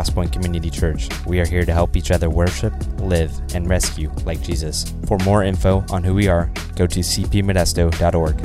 Crosspoint 0.00 0.32
Community 0.32 0.70
Church. 0.70 1.10
We 1.26 1.40
are 1.40 1.46
here 1.46 1.66
to 1.66 1.74
help 1.74 1.94
each 1.94 2.10
other 2.10 2.30
worship, 2.30 2.72
live, 3.00 3.38
and 3.54 3.68
rescue 3.68 4.10
like 4.24 4.40
Jesus. 4.40 4.94
For 5.04 5.18
more 5.18 5.44
info 5.44 5.84
on 5.90 6.02
who 6.02 6.14
we 6.14 6.26
are, 6.26 6.50
go 6.74 6.86
to 6.86 7.00
cpmodesto.org. 7.00 8.40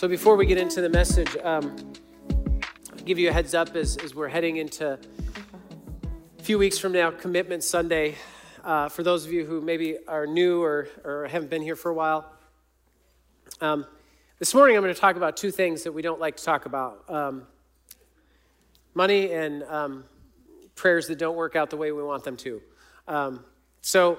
So 0.00 0.08
before 0.08 0.34
we 0.34 0.46
get 0.46 0.58
into 0.58 0.80
the 0.80 0.88
message, 0.88 1.36
um, 1.44 1.76
I'll 2.90 3.04
give 3.04 3.20
you 3.20 3.28
a 3.28 3.32
heads 3.32 3.54
up 3.54 3.76
as, 3.76 3.96
as 3.98 4.16
we're 4.16 4.26
heading 4.26 4.56
into 4.56 4.98
a 6.38 6.42
few 6.42 6.58
weeks 6.58 6.76
from 6.76 6.90
now, 6.90 7.12
Commitment 7.12 7.62
Sunday. 7.62 8.16
Uh, 8.64 8.90
for 8.90 9.02
those 9.02 9.24
of 9.24 9.32
you 9.32 9.46
who 9.46 9.60
maybe 9.60 9.96
are 10.06 10.26
new 10.26 10.62
or, 10.62 10.88
or 11.02 11.26
haven't 11.28 11.48
been 11.48 11.62
here 11.62 11.76
for 11.76 11.90
a 11.90 11.94
while, 11.94 12.30
um, 13.62 13.86
this 14.38 14.52
morning 14.52 14.76
I'm 14.76 14.82
going 14.82 14.94
to 14.94 15.00
talk 15.00 15.16
about 15.16 15.36
two 15.36 15.50
things 15.50 15.84
that 15.84 15.92
we 15.92 16.02
don't 16.02 16.20
like 16.20 16.36
to 16.36 16.44
talk 16.44 16.66
about 16.66 17.08
um, 17.08 17.46
money 18.92 19.32
and 19.32 19.62
um, 19.62 20.04
prayers 20.74 21.06
that 21.08 21.18
don't 21.18 21.36
work 21.36 21.56
out 21.56 21.70
the 21.70 21.78
way 21.78 21.90
we 21.90 22.02
want 22.02 22.22
them 22.22 22.36
to. 22.38 22.60
Um, 23.08 23.44
so 23.80 24.18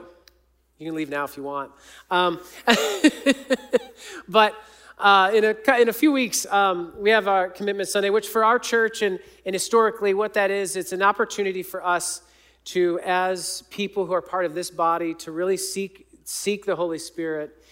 you 0.80 0.88
can 0.88 0.96
leave 0.96 1.10
now 1.10 1.24
if 1.26 1.38
you 1.38 1.44
want. 1.44 1.72
Um, 2.10 2.40
but 4.28 4.56
uh, 4.98 5.32
in, 5.36 5.44
a, 5.44 5.80
in 5.80 5.90
a 5.90 5.94
few 5.94 6.12
weeks, 6.12 6.48
um, 6.48 6.94
we 6.98 7.12
have 7.12 7.28
our 7.28 7.48
Commitment 7.48 7.90
Sunday, 7.90 8.10
which 8.10 8.28
for 8.28 8.44
our 8.44 8.58
church 8.58 9.04
and, 9.04 9.20
and 9.46 9.54
historically, 9.54 10.16
what 10.16 10.34
that 10.34 10.50
is, 10.50 10.76
it's 10.76 10.94
an 10.94 11.04
opportunity 11.04 11.62
for 11.62 11.86
us 11.86 12.24
to, 12.66 13.00
as 13.04 13.64
people 13.70 14.06
who 14.06 14.14
are 14.14 14.22
part 14.22 14.46
of 14.46 14.54
this 14.54 14.70
body, 14.70 15.14
to 15.16 15.32
really 15.32 15.58
seek, 15.58 16.08
seek 16.24 16.66
the 16.66 16.76
Holy 16.76 17.00
Spirit 17.00 17.64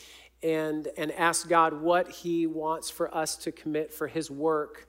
and, 0.41 0.87
and 0.97 1.11
ask 1.11 1.47
God 1.47 1.73
what 1.81 2.09
He 2.09 2.47
wants 2.47 2.89
for 2.89 3.13
us 3.15 3.35
to 3.37 3.51
commit 3.51 3.93
for 3.93 4.07
His 4.07 4.31
work 4.31 4.87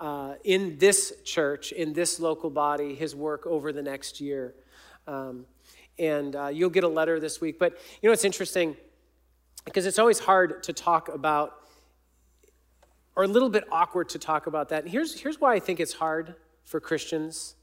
uh, 0.00 0.34
in 0.44 0.78
this 0.78 1.12
church, 1.24 1.72
in 1.72 1.92
this 1.92 2.20
local 2.20 2.50
body, 2.50 2.94
His 2.94 3.14
work 3.14 3.46
over 3.46 3.72
the 3.72 3.82
next 3.82 4.20
year. 4.20 4.54
Um, 5.06 5.46
and 5.98 6.34
uh, 6.36 6.48
you'll 6.48 6.70
get 6.70 6.84
a 6.84 6.88
letter 6.88 7.20
this 7.20 7.40
week. 7.40 7.58
But 7.58 7.78
you 8.00 8.08
know, 8.08 8.12
it's 8.12 8.24
interesting 8.24 8.76
because 9.64 9.86
it's 9.86 9.98
always 9.98 10.18
hard 10.18 10.62
to 10.64 10.72
talk 10.72 11.08
about 11.08 11.62
or 13.14 13.24
a 13.24 13.28
little 13.28 13.50
bit 13.50 13.64
awkward 13.70 14.08
to 14.10 14.18
talk 14.18 14.46
about 14.46 14.70
that. 14.70 14.84
And 14.84 14.92
here's, 14.92 15.20
here's 15.20 15.40
why 15.40 15.54
I 15.54 15.60
think 15.60 15.80
it's 15.80 15.92
hard 15.92 16.34
for 16.64 16.80
Christians, 16.80 17.56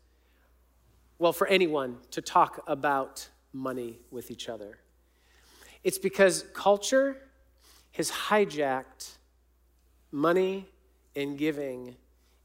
well, 1.19 1.33
for 1.33 1.47
anyone, 1.47 1.97
to 2.11 2.21
talk 2.21 2.63
about 2.65 3.27
money 3.53 3.99
with 4.09 4.31
each 4.31 4.49
other. 4.49 4.79
It's 5.83 5.97
because 5.97 6.45
culture 6.53 7.17
has 7.91 8.09
hijacked 8.09 9.17
money 10.11 10.67
and 11.15 11.37
giving 11.37 11.95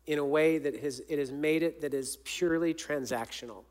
in 0.06 0.18
a 0.18 0.24
way 0.24 0.58
that 0.58 0.80
has, 0.80 1.00
it 1.08 1.18
has 1.18 1.30
made 1.30 1.62
it 1.62 1.80
that 1.80 1.94
is 1.94 2.18
purely 2.24 2.74
transactional. 2.74 3.62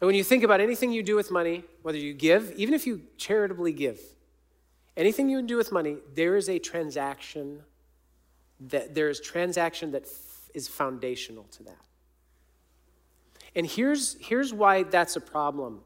And 0.00 0.06
when 0.06 0.14
you 0.14 0.22
think 0.22 0.44
about 0.44 0.60
anything 0.60 0.92
you 0.92 1.02
do 1.02 1.16
with 1.16 1.30
money, 1.30 1.64
whether 1.82 1.98
you 1.98 2.12
give, 2.12 2.52
even 2.56 2.74
if 2.74 2.86
you 2.86 3.02
charitably 3.16 3.72
give, 3.72 3.98
anything 4.96 5.28
you 5.28 5.42
do 5.42 5.56
with 5.56 5.72
money, 5.72 5.96
there 6.14 6.36
is 6.36 6.48
a 6.48 6.58
transaction 6.58 7.62
that 8.60 8.94
there 8.94 9.08
is 9.08 9.20
transaction 9.20 9.92
that 9.92 10.02
f- 10.02 10.50
is 10.54 10.68
foundational 10.68 11.44
to 11.44 11.64
that. 11.64 11.87
And 13.58 13.66
here's, 13.66 14.16
here's 14.20 14.54
why 14.54 14.84
that's 14.84 15.16
a 15.16 15.20
problem. 15.20 15.80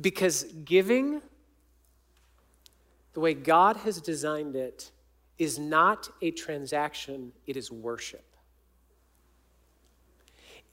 Because 0.00 0.44
giving, 0.64 1.20
the 3.12 3.20
way 3.20 3.34
God 3.34 3.76
has 3.76 4.00
designed 4.00 4.56
it, 4.56 4.90
is 5.36 5.58
not 5.58 6.08
a 6.22 6.30
transaction, 6.30 7.32
it 7.46 7.58
is 7.58 7.70
worship. 7.70 8.24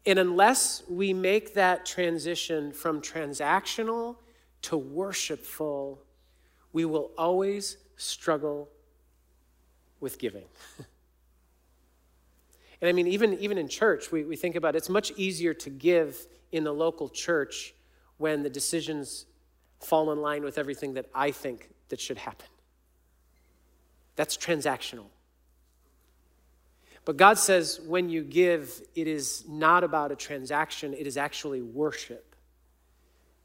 And 0.05 0.17
unless 0.19 0.83
we 0.87 1.13
make 1.13 1.53
that 1.55 1.85
transition 1.85 2.71
from 2.71 3.01
transactional 3.01 4.15
to 4.61 4.77
worshipful, 4.77 6.01
we 6.71 6.85
will 6.85 7.11
always 7.17 7.75
struggle 7.97 8.69
with 9.99 10.17
giving. 10.17 10.45
and 12.83 12.89
I 12.89 12.91
mean, 12.91 13.07
even, 13.07 13.35
even 13.39 13.57
in 13.57 13.69
church, 13.69 14.11
we, 14.11 14.25
we 14.25 14.35
think 14.35 14.57
about 14.57 14.75
it, 14.75 14.79
it's 14.79 14.89
much 14.89 15.13
easier 15.15 15.53
to 15.53 15.69
give 15.69 16.27
in 16.51 16.65
the 16.65 16.73
local 16.73 17.07
church 17.07 17.73
when 18.17 18.43
the 18.43 18.49
decisions 18.49 19.25
fall 19.79 20.11
in 20.11 20.19
line 20.19 20.43
with 20.43 20.57
everything 20.57 20.95
that 20.95 21.05
I 21.15 21.31
think 21.31 21.69
that 21.87 22.01
should 22.01 22.17
happen. 22.17 22.45
That's 24.17 24.35
transactional. 24.35 25.05
But 27.05 27.15
God 27.15 27.37
says 27.37 27.79
when 27.87 28.09
you 28.09 28.21
give, 28.21 28.81
it 28.95 29.07
is 29.07 29.45
not 29.47 29.85
about 29.85 30.11
a 30.11 30.17
transaction, 30.17 30.93
it 30.93 31.07
is 31.07 31.15
actually 31.15 31.61
worship. 31.61 32.35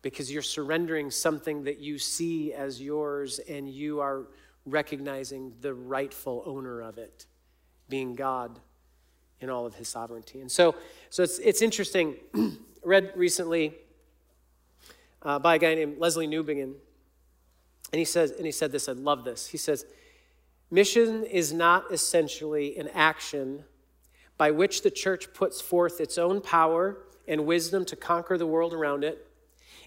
Because 0.02 0.32
you're 0.32 0.42
surrendering 0.42 1.12
something 1.12 1.62
that 1.62 1.78
you 1.78 1.98
see 1.98 2.52
as 2.54 2.82
yours 2.82 3.38
and 3.38 3.70
you 3.70 4.00
are 4.00 4.26
recognizing 4.66 5.52
the 5.60 5.74
rightful 5.74 6.42
owner 6.44 6.80
of 6.80 6.98
it, 6.98 7.26
being 7.88 8.16
God 8.16 8.58
in 9.40 9.50
all 9.50 9.66
of 9.66 9.74
his 9.74 9.88
sovereignty. 9.88 10.40
And 10.40 10.50
so, 10.50 10.74
so 11.10 11.22
it's, 11.22 11.38
it's 11.38 11.62
interesting. 11.62 12.16
read 12.88 13.12
recently 13.16 13.74
uh, 15.22 15.38
by 15.38 15.56
a 15.56 15.58
guy 15.58 15.74
named 15.74 15.98
Lesslie 15.98 16.28
Newbigin, 16.28 16.72
and 17.92 17.98
he 17.98 18.04
says, 18.04 18.30
and 18.30 18.46
he 18.46 18.52
said 18.52 18.72
this, 18.72 18.88
I 18.88 18.92
love 18.92 19.24
this. 19.24 19.46
He 19.46 19.58
says, 19.58 19.84
Mission 20.70 21.24
is 21.24 21.52
not 21.52 21.90
essentially 21.90 22.76
an 22.76 22.88
action 22.88 23.64
by 24.36 24.50
which 24.50 24.82
the 24.82 24.90
church 24.90 25.32
puts 25.32 25.60
forth 25.60 26.00
its 26.00 26.18
own 26.18 26.40
power 26.40 26.98
and 27.26 27.46
wisdom 27.46 27.84
to 27.86 27.96
conquer 27.96 28.36
the 28.36 28.46
world 28.46 28.72
around 28.72 29.04
it. 29.04 29.26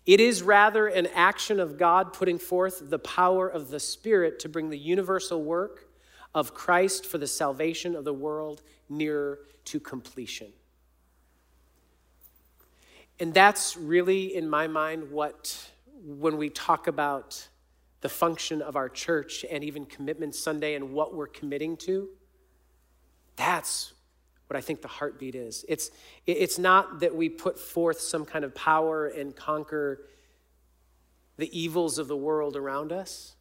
It 0.05 0.19
is 0.19 0.41
rather 0.41 0.87
an 0.87 1.07
action 1.07 1.59
of 1.59 1.77
God 1.77 2.13
putting 2.13 2.39
forth 2.39 2.89
the 2.89 2.99
power 2.99 3.47
of 3.47 3.69
the 3.69 3.79
Spirit 3.79 4.39
to 4.39 4.49
bring 4.49 4.69
the 4.69 4.77
universal 4.77 5.43
work 5.43 5.87
of 6.33 6.53
Christ 6.53 7.05
for 7.05 7.17
the 7.17 7.27
salvation 7.27 7.95
of 7.95 8.05
the 8.05 8.13
world 8.13 8.61
nearer 8.89 9.39
to 9.65 9.79
completion. 9.79 10.47
And 13.19 13.33
that's 13.33 13.77
really, 13.77 14.35
in 14.35 14.49
my 14.49 14.67
mind, 14.67 15.11
what, 15.11 15.69
when 16.03 16.37
we 16.37 16.49
talk 16.49 16.87
about 16.87 17.47
the 18.01 18.09
function 18.09 18.61
of 18.61 18.75
our 18.75 18.89
church 18.89 19.45
and 19.49 19.63
even 19.63 19.85
Commitment 19.85 20.33
Sunday 20.33 20.73
and 20.73 20.91
what 20.91 21.13
we're 21.13 21.27
committing 21.27 21.77
to, 21.77 22.09
that's 23.35 23.93
what 24.47 24.57
I 24.57 24.61
think 24.61 24.81
the 24.81 24.87
heartbeat 24.87 25.35
is. 25.35 25.63
It's, 25.69 25.91
it's 26.25 26.57
not 26.57 26.99
that 27.01 27.15
we 27.15 27.29
put 27.29 27.59
forth 27.59 28.01
some 28.01 28.25
kind 28.25 28.43
of 28.43 28.55
power 28.55 29.07
and 29.07 29.35
conquer 29.35 30.07
the 31.37 31.57
evils 31.57 31.99
of 31.99 32.07
the 32.07 32.17
world 32.17 32.55
around 32.55 32.91
us, 32.91 33.35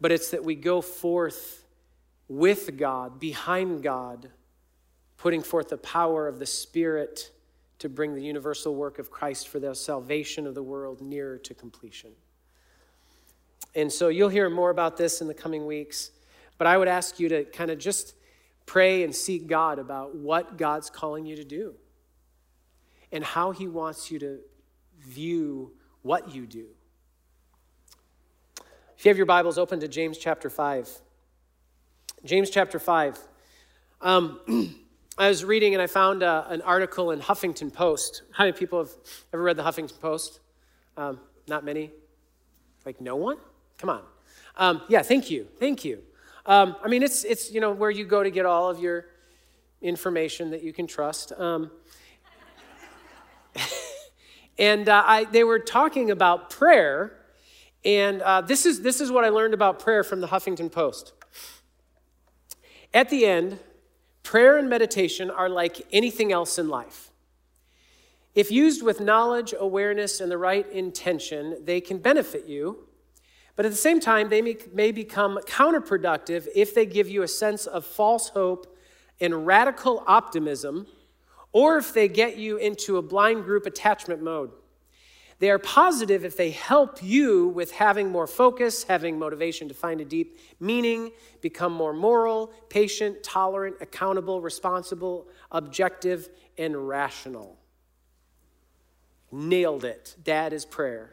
but 0.00 0.12
it's 0.12 0.30
that 0.30 0.44
we 0.44 0.54
go 0.54 0.80
forth 0.80 1.65
with 2.28 2.76
God, 2.76 3.20
behind 3.20 3.82
God, 3.82 4.30
putting 5.16 5.42
forth 5.42 5.68
the 5.68 5.78
power 5.78 6.28
of 6.28 6.38
the 6.38 6.46
Spirit 6.46 7.30
to 7.78 7.88
bring 7.88 8.14
the 8.14 8.22
universal 8.22 8.74
work 8.74 8.98
of 8.98 9.10
Christ 9.10 9.48
for 9.48 9.58
the 9.58 9.74
salvation 9.74 10.46
of 10.46 10.54
the 10.54 10.62
world 10.62 11.00
nearer 11.00 11.38
to 11.38 11.54
completion. 11.54 12.12
And 13.74 13.92
so 13.92 14.08
you'll 14.08 14.30
hear 14.30 14.48
more 14.48 14.70
about 14.70 14.96
this 14.96 15.20
in 15.20 15.28
the 15.28 15.34
coming 15.34 15.66
weeks, 15.66 16.10
but 16.58 16.66
I 16.66 16.78
would 16.78 16.88
ask 16.88 17.20
you 17.20 17.28
to 17.28 17.44
kind 17.44 17.70
of 17.70 17.78
just 17.78 18.14
Pray 18.66 19.04
and 19.04 19.14
seek 19.14 19.46
God 19.46 19.78
about 19.78 20.16
what 20.16 20.58
God's 20.58 20.90
calling 20.90 21.24
you 21.24 21.36
to 21.36 21.44
do 21.44 21.74
and 23.12 23.22
how 23.22 23.52
He 23.52 23.68
wants 23.68 24.10
you 24.10 24.18
to 24.18 24.40
view 24.98 25.72
what 26.02 26.34
you 26.34 26.46
do. 26.46 26.66
If 28.98 29.04
you 29.04 29.10
have 29.10 29.16
your 29.16 29.26
Bibles 29.26 29.56
open 29.56 29.78
to 29.80 29.88
James 29.88 30.18
chapter 30.18 30.50
5. 30.50 31.05
James 32.26 32.50
chapter 32.50 32.80
5. 32.80 33.18
Um, 34.00 34.40
I 35.18 35.28
was 35.28 35.44
reading 35.44 35.74
and 35.74 35.82
I 35.82 35.86
found 35.86 36.24
uh, 36.24 36.44
an 36.48 36.60
article 36.62 37.12
in 37.12 37.20
Huffington 37.20 37.72
Post. 37.72 38.22
How 38.32 38.44
many 38.44 38.56
people 38.56 38.80
have 38.80 38.90
ever 39.32 39.44
read 39.44 39.56
the 39.56 39.62
Huffington 39.62 40.00
Post? 40.00 40.40
Um, 40.96 41.20
not 41.46 41.64
many? 41.64 41.92
Like 42.84 43.00
no 43.00 43.14
one? 43.14 43.36
Come 43.78 43.90
on. 43.90 44.02
Um, 44.56 44.82
yeah, 44.88 45.02
thank 45.02 45.30
you. 45.30 45.46
Thank 45.60 45.84
you. 45.84 46.02
Um, 46.46 46.74
I 46.82 46.88
mean, 46.88 47.04
it's, 47.04 47.22
it's, 47.22 47.52
you 47.52 47.60
know, 47.60 47.70
where 47.70 47.90
you 47.90 48.04
go 48.04 48.24
to 48.24 48.30
get 48.30 48.44
all 48.44 48.68
of 48.68 48.80
your 48.80 49.06
information 49.80 50.50
that 50.50 50.64
you 50.64 50.72
can 50.72 50.88
trust. 50.88 51.32
Um, 51.38 51.70
and 54.58 54.88
uh, 54.88 55.02
I, 55.06 55.24
they 55.24 55.44
were 55.44 55.60
talking 55.60 56.10
about 56.10 56.50
prayer, 56.50 57.20
and 57.84 58.20
uh, 58.20 58.40
this, 58.40 58.66
is, 58.66 58.82
this 58.82 59.00
is 59.00 59.12
what 59.12 59.24
I 59.24 59.28
learned 59.28 59.54
about 59.54 59.78
prayer 59.78 60.02
from 60.02 60.20
the 60.20 60.28
Huffington 60.28 60.72
Post. 60.72 61.12
At 62.92 63.10
the 63.10 63.26
end, 63.26 63.58
prayer 64.22 64.56
and 64.56 64.68
meditation 64.68 65.30
are 65.30 65.48
like 65.48 65.86
anything 65.92 66.32
else 66.32 66.58
in 66.58 66.68
life. 66.68 67.10
If 68.34 68.50
used 68.50 68.82
with 68.82 69.00
knowledge, 69.00 69.54
awareness, 69.58 70.20
and 70.20 70.30
the 70.30 70.36
right 70.36 70.70
intention, 70.70 71.64
they 71.64 71.80
can 71.80 71.98
benefit 71.98 72.46
you. 72.46 72.86
But 73.56 73.64
at 73.64 73.72
the 73.72 73.78
same 73.78 73.98
time, 73.98 74.28
they 74.28 74.42
may, 74.42 74.58
may 74.74 74.92
become 74.92 75.38
counterproductive 75.46 76.46
if 76.54 76.74
they 76.74 76.84
give 76.84 77.08
you 77.08 77.22
a 77.22 77.28
sense 77.28 77.66
of 77.66 77.86
false 77.86 78.28
hope 78.28 78.76
and 79.20 79.46
radical 79.46 80.04
optimism, 80.06 80.86
or 81.52 81.78
if 81.78 81.94
they 81.94 82.08
get 82.08 82.36
you 82.36 82.58
into 82.58 82.98
a 82.98 83.02
blind 83.02 83.44
group 83.44 83.64
attachment 83.64 84.22
mode. 84.22 84.50
They 85.38 85.50
are 85.50 85.58
positive 85.58 86.24
if 86.24 86.36
they 86.36 86.50
help 86.50 87.02
you 87.02 87.48
with 87.48 87.72
having 87.72 88.10
more 88.10 88.26
focus, 88.26 88.84
having 88.84 89.18
motivation 89.18 89.68
to 89.68 89.74
find 89.74 90.00
a 90.00 90.04
deep 90.04 90.38
meaning, 90.58 91.12
become 91.42 91.72
more 91.72 91.92
moral, 91.92 92.52
patient, 92.70 93.22
tolerant, 93.22 93.76
accountable, 93.80 94.40
responsible, 94.40 95.28
objective, 95.50 96.30
and 96.56 96.88
rational. 96.88 97.58
Nailed 99.30 99.84
it. 99.84 100.16
That 100.24 100.54
is 100.54 100.64
prayer. 100.64 101.12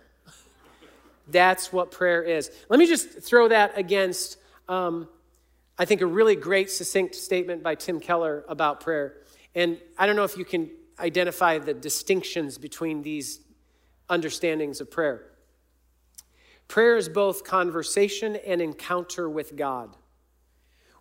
That's 1.28 1.74
what 1.74 1.92
prayer 1.92 2.22
is. 2.22 2.50
Let 2.70 2.80
me 2.80 2.86
just 2.86 3.22
throw 3.22 3.50
that 3.50 3.78
against, 3.78 4.38
um, 4.70 5.10
I 5.78 5.84
think, 5.84 6.02
a 6.02 6.06
really 6.06 6.36
great, 6.36 6.70
succinct 6.70 7.16
statement 7.16 7.62
by 7.62 7.76
Tim 7.76 8.00
Keller 8.00 8.46
about 8.48 8.80
prayer. 8.80 9.18
And 9.56 9.78
I 9.98 10.06
don't 10.06 10.16
know 10.16 10.24
if 10.24 10.38
you 10.38 10.46
can 10.46 10.70
identify 11.00 11.60
the 11.60 11.74
distinctions 11.74 12.58
between 12.58 13.04
these 13.04 13.40
understandings 14.14 14.80
of 14.80 14.92
prayer. 14.92 15.26
Prayer 16.68 16.96
is 16.96 17.10
both 17.10 17.44
conversation 17.44 18.36
and 18.36 18.62
encounter 18.62 19.28
with 19.28 19.56
God. 19.56 19.98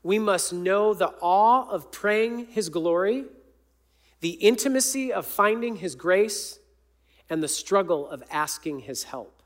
We 0.02 0.18
must 0.18 0.52
know 0.52 0.94
the 0.94 1.12
awe 1.20 1.68
of 1.68 1.92
praying 1.92 2.46
His 2.46 2.70
glory, 2.70 3.26
the 4.20 4.30
intimacy 4.30 5.12
of 5.12 5.26
finding 5.26 5.76
His 5.76 5.94
grace, 5.94 6.58
and 7.28 7.42
the 7.42 7.48
struggle 7.48 8.08
of 8.08 8.22
asking 8.30 8.80
His 8.80 9.04
help, 9.04 9.42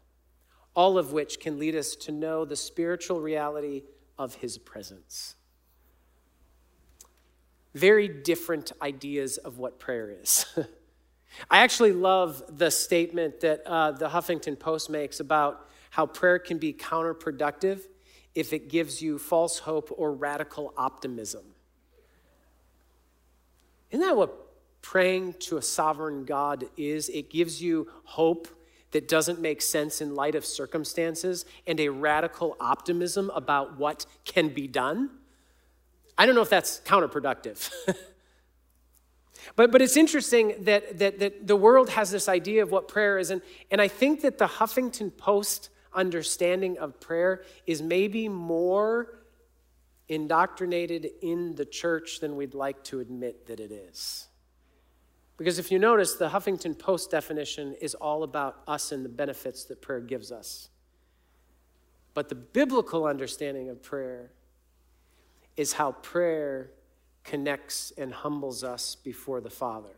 all 0.75 0.97
of 0.97 1.13
which 1.13 1.41
can 1.41 1.59
lead 1.59 1.75
us 1.75 1.97
to 1.97 2.13
know 2.13 2.45
the 2.45 2.57
spiritual 2.57 3.21
reality 3.21 3.83
of 4.17 4.37
His 4.37 4.59
presence. 4.59 5.35
Very 7.75 8.07
different 8.07 8.71
ideas 8.81 9.39
of 9.39 9.59
what 9.59 9.81
prayer 9.81 10.11
is. 10.11 10.47
I 11.51 11.59
actually 11.59 11.93
love 11.93 12.43
the 12.49 12.71
statement 12.71 13.41
that 13.41 13.63
uh, 13.67 13.93
the 13.93 14.09
Huffington 14.09 14.59
Post 14.59 14.91
makes 14.91 15.21
about 15.21 15.69
how 15.91 16.07
prayer 16.07 16.39
can 16.39 16.59
be 16.59 16.73
counterproductive 16.73 17.81
if 18.35 18.53
it 18.53 18.69
gives 18.69 19.01
you 19.01 19.19
false 19.19 19.59
hope 19.59 19.91
or 19.97 20.13
radical 20.13 20.75
optimism. 20.77 21.43
Isn't 23.91 24.05
that 24.05 24.17
what 24.17 24.35
praying 24.83 25.35
to 25.41 25.57
a 25.57 25.63
sovereign 25.63 26.25
God 26.25 26.65
is? 26.77 27.09
It 27.09 27.31
gives 27.31 27.63
you 27.63 27.89
hope 28.05 28.49
that 28.91 29.09
doesn't 29.09 29.41
make 29.41 29.63
sense 29.63 30.01
in 30.01 30.15
light 30.15 30.35
of 30.35 30.45
circumstances 30.45 31.45
and 31.67 31.81
a 31.81 31.89
radical 31.89 32.57
optimism 32.61 33.31
about 33.35 33.79
what 33.79 34.07
can 34.25 34.49
be 34.49 34.67
done. 34.67 35.11
I 36.19 36.27
don't 36.27 36.35
know 36.35 36.43
if 36.43 36.51
that's 36.51 36.81
counterproductive. 36.81 37.71
But, 39.55 39.71
but 39.71 39.81
it's 39.81 39.97
interesting 39.97 40.55
that, 40.61 40.99
that, 40.99 41.19
that 41.19 41.47
the 41.47 41.57
world 41.57 41.91
has 41.91 42.11
this 42.11 42.29
idea 42.29 42.63
of 42.63 42.71
what 42.71 42.89
prayer 42.89 43.19
is. 43.19 43.31
And, 43.31 43.43
and 43.71 43.81
I 43.81 43.89
think 43.89 44.23
that 44.23 44.39
the 44.39 44.47
Huffington 44.47 45.17
Post 45.17 45.71
understanding 45.95 46.79
of 46.79 47.01
prayer 47.01 47.43
is 47.67 47.81
maybe 47.81 48.29
more 48.29 49.21
indoctrinated 50.09 51.09
in 51.23 51.55
the 51.55 51.65
church 51.65 52.21
than 52.21 52.37
we'd 52.37 52.55
like 52.55 52.83
to 52.85 53.01
admit 53.01 53.47
that 53.47 53.61
it 53.61 53.73
is. 53.73 54.29
Because 55.37 55.59
if 55.59 55.71
you 55.71 55.79
notice, 55.79 56.15
the 56.15 56.29
Huffington 56.29 56.79
Post 56.79 57.11
definition 57.11 57.75
is 57.81 57.95
all 57.95 58.23
about 58.23 58.61
us 58.67 58.93
and 58.93 59.05
the 59.05 59.09
benefits 59.09 59.65
that 59.65 59.83
prayer 59.83 60.01
gives 60.01 60.33
us. 60.33 60.69
But 62.15 62.29
the 62.31 62.35
biblical 62.35 63.05
understanding 63.05 63.69
of 63.69 63.83
prayer 63.83 64.31
is 65.57 65.75
how 65.75 65.93
prayer 65.93 66.71
connects 67.27 67.93
and 67.99 68.15
humbles 68.15 68.65
us 68.65 68.95
before 68.95 69.41
the 69.41 69.51
Father. 69.51 69.97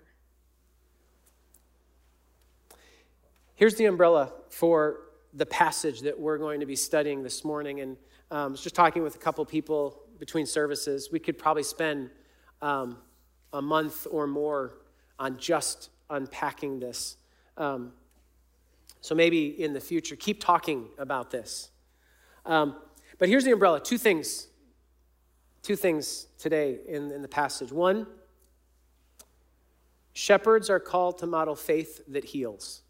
Here's 3.54 3.76
the 3.76 3.84
umbrella 3.84 4.32
for 4.48 5.00
the 5.34 5.46
passage 5.46 6.00
that 6.00 6.18
we're 6.18 6.38
going 6.38 6.60
to 6.60 6.66
be 6.66 6.76
studying 6.76 7.22
this 7.22 7.44
morning. 7.44 7.80
And 7.80 7.96
um, 8.30 8.38
I 8.38 8.46
was 8.46 8.60
just 8.60 8.74
talking 8.74 9.02
with 9.02 9.14
a 9.14 9.18
couple 9.18 9.44
people 9.44 10.02
between 10.18 10.46
services. 10.46 11.10
We 11.12 11.18
could 11.18 11.38
probably 11.38 11.62
spend 11.62 12.10
um, 12.62 12.98
a 13.52 13.62
month 13.62 14.06
or 14.10 14.26
more 14.26 14.78
on 15.18 15.38
just 15.38 15.90
unpacking 16.10 16.80
this. 16.80 17.16
Um, 17.56 17.92
so 19.00 19.14
maybe 19.14 19.62
in 19.62 19.72
the 19.72 19.80
future, 19.80 20.16
keep 20.16 20.40
talking 20.42 20.88
about 20.98 21.30
this. 21.30 21.70
Um, 22.46 22.76
but 23.18 23.28
here's 23.28 23.44
the 23.44 23.52
umbrella 23.52 23.80
two 23.80 23.98
things 23.98 24.47
Two 25.68 25.76
things 25.76 26.28
today 26.38 26.78
in, 26.88 27.10
in 27.10 27.20
the 27.20 27.28
passage. 27.28 27.70
One, 27.70 28.06
shepherds 30.14 30.70
are 30.70 30.80
called 30.80 31.18
to 31.18 31.26
model 31.26 31.54
faith 31.54 32.00
that 32.08 32.24
heals. 32.24 32.80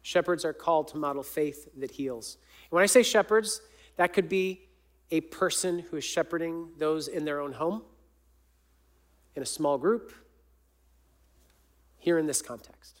Shepherds 0.00 0.44
are 0.44 0.52
called 0.52 0.86
to 0.92 0.96
model 0.96 1.24
faith 1.24 1.68
that 1.76 1.90
heals. 1.90 2.38
And 2.70 2.76
when 2.76 2.84
I 2.84 2.86
say 2.86 3.02
shepherds, 3.02 3.62
that 3.96 4.12
could 4.12 4.28
be 4.28 4.68
a 5.10 5.22
person 5.22 5.80
who 5.80 5.96
is 5.96 6.04
shepherding 6.04 6.68
those 6.78 7.08
in 7.08 7.24
their 7.24 7.40
own 7.40 7.50
home, 7.50 7.82
in 9.34 9.42
a 9.42 9.46
small 9.46 9.76
group, 9.76 10.12
here 11.98 12.16
in 12.16 12.28
this 12.28 12.42
context. 12.42 13.00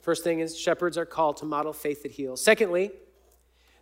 First 0.00 0.22
thing 0.24 0.40
is, 0.40 0.58
shepherds 0.58 0.98
are 0.98 1.06
called 1.06 1.38
to 1.38 1.46
model 1.46 1.72
faith 1.72 2.02
that 2.02 2.12
heals. 2.12 2.44
Secondly, 2.44 2.90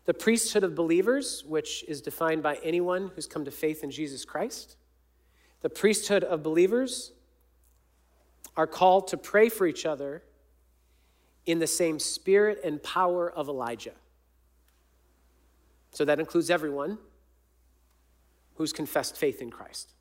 the 0.09 0.15
priesthood 0.15 0.65
of 0.65 0.75
believers, 0.75 1.45
which 1.45 1.85
is 1.87 2.01
defined 2.01 2.43
by 2.43 2.59
anyone 2.65 3.11
who's 3.15 3.27
come 3.27 3.45
to 3.45 3.51
faith 3.51 3.85
in 3.85 3.91
Jesus 3.91 4.25
Christ. 4.25 4.79
The 5.61 5.69
priesthood 5.69 6.25
of 6.25 6.43
believers 6.43 7.13
are 8.57 8.67
called 8.67 9.09
to 9.09 9.19
pray 9.19 9.51
for 9.51 9.67
each 9.67 9.85
other 9.85 10.23
in 11.45 11.59
the 11.59 11.67
same 11.67 11.99
spirit 11.99 12.59
and 12.65 12.83
power 12.83 13.31
of 13.31 13.51
Elijah. 13.51 13.93
So 15.91 16.07
that 16.07 16.19
includes 16.19 16.49
everyone 16.49 16.97
who's 18.55 18.73
confessed 18.73 19.15
faith 19.15 19.43
in 19.43 19.51
Christ. 19.51 19.93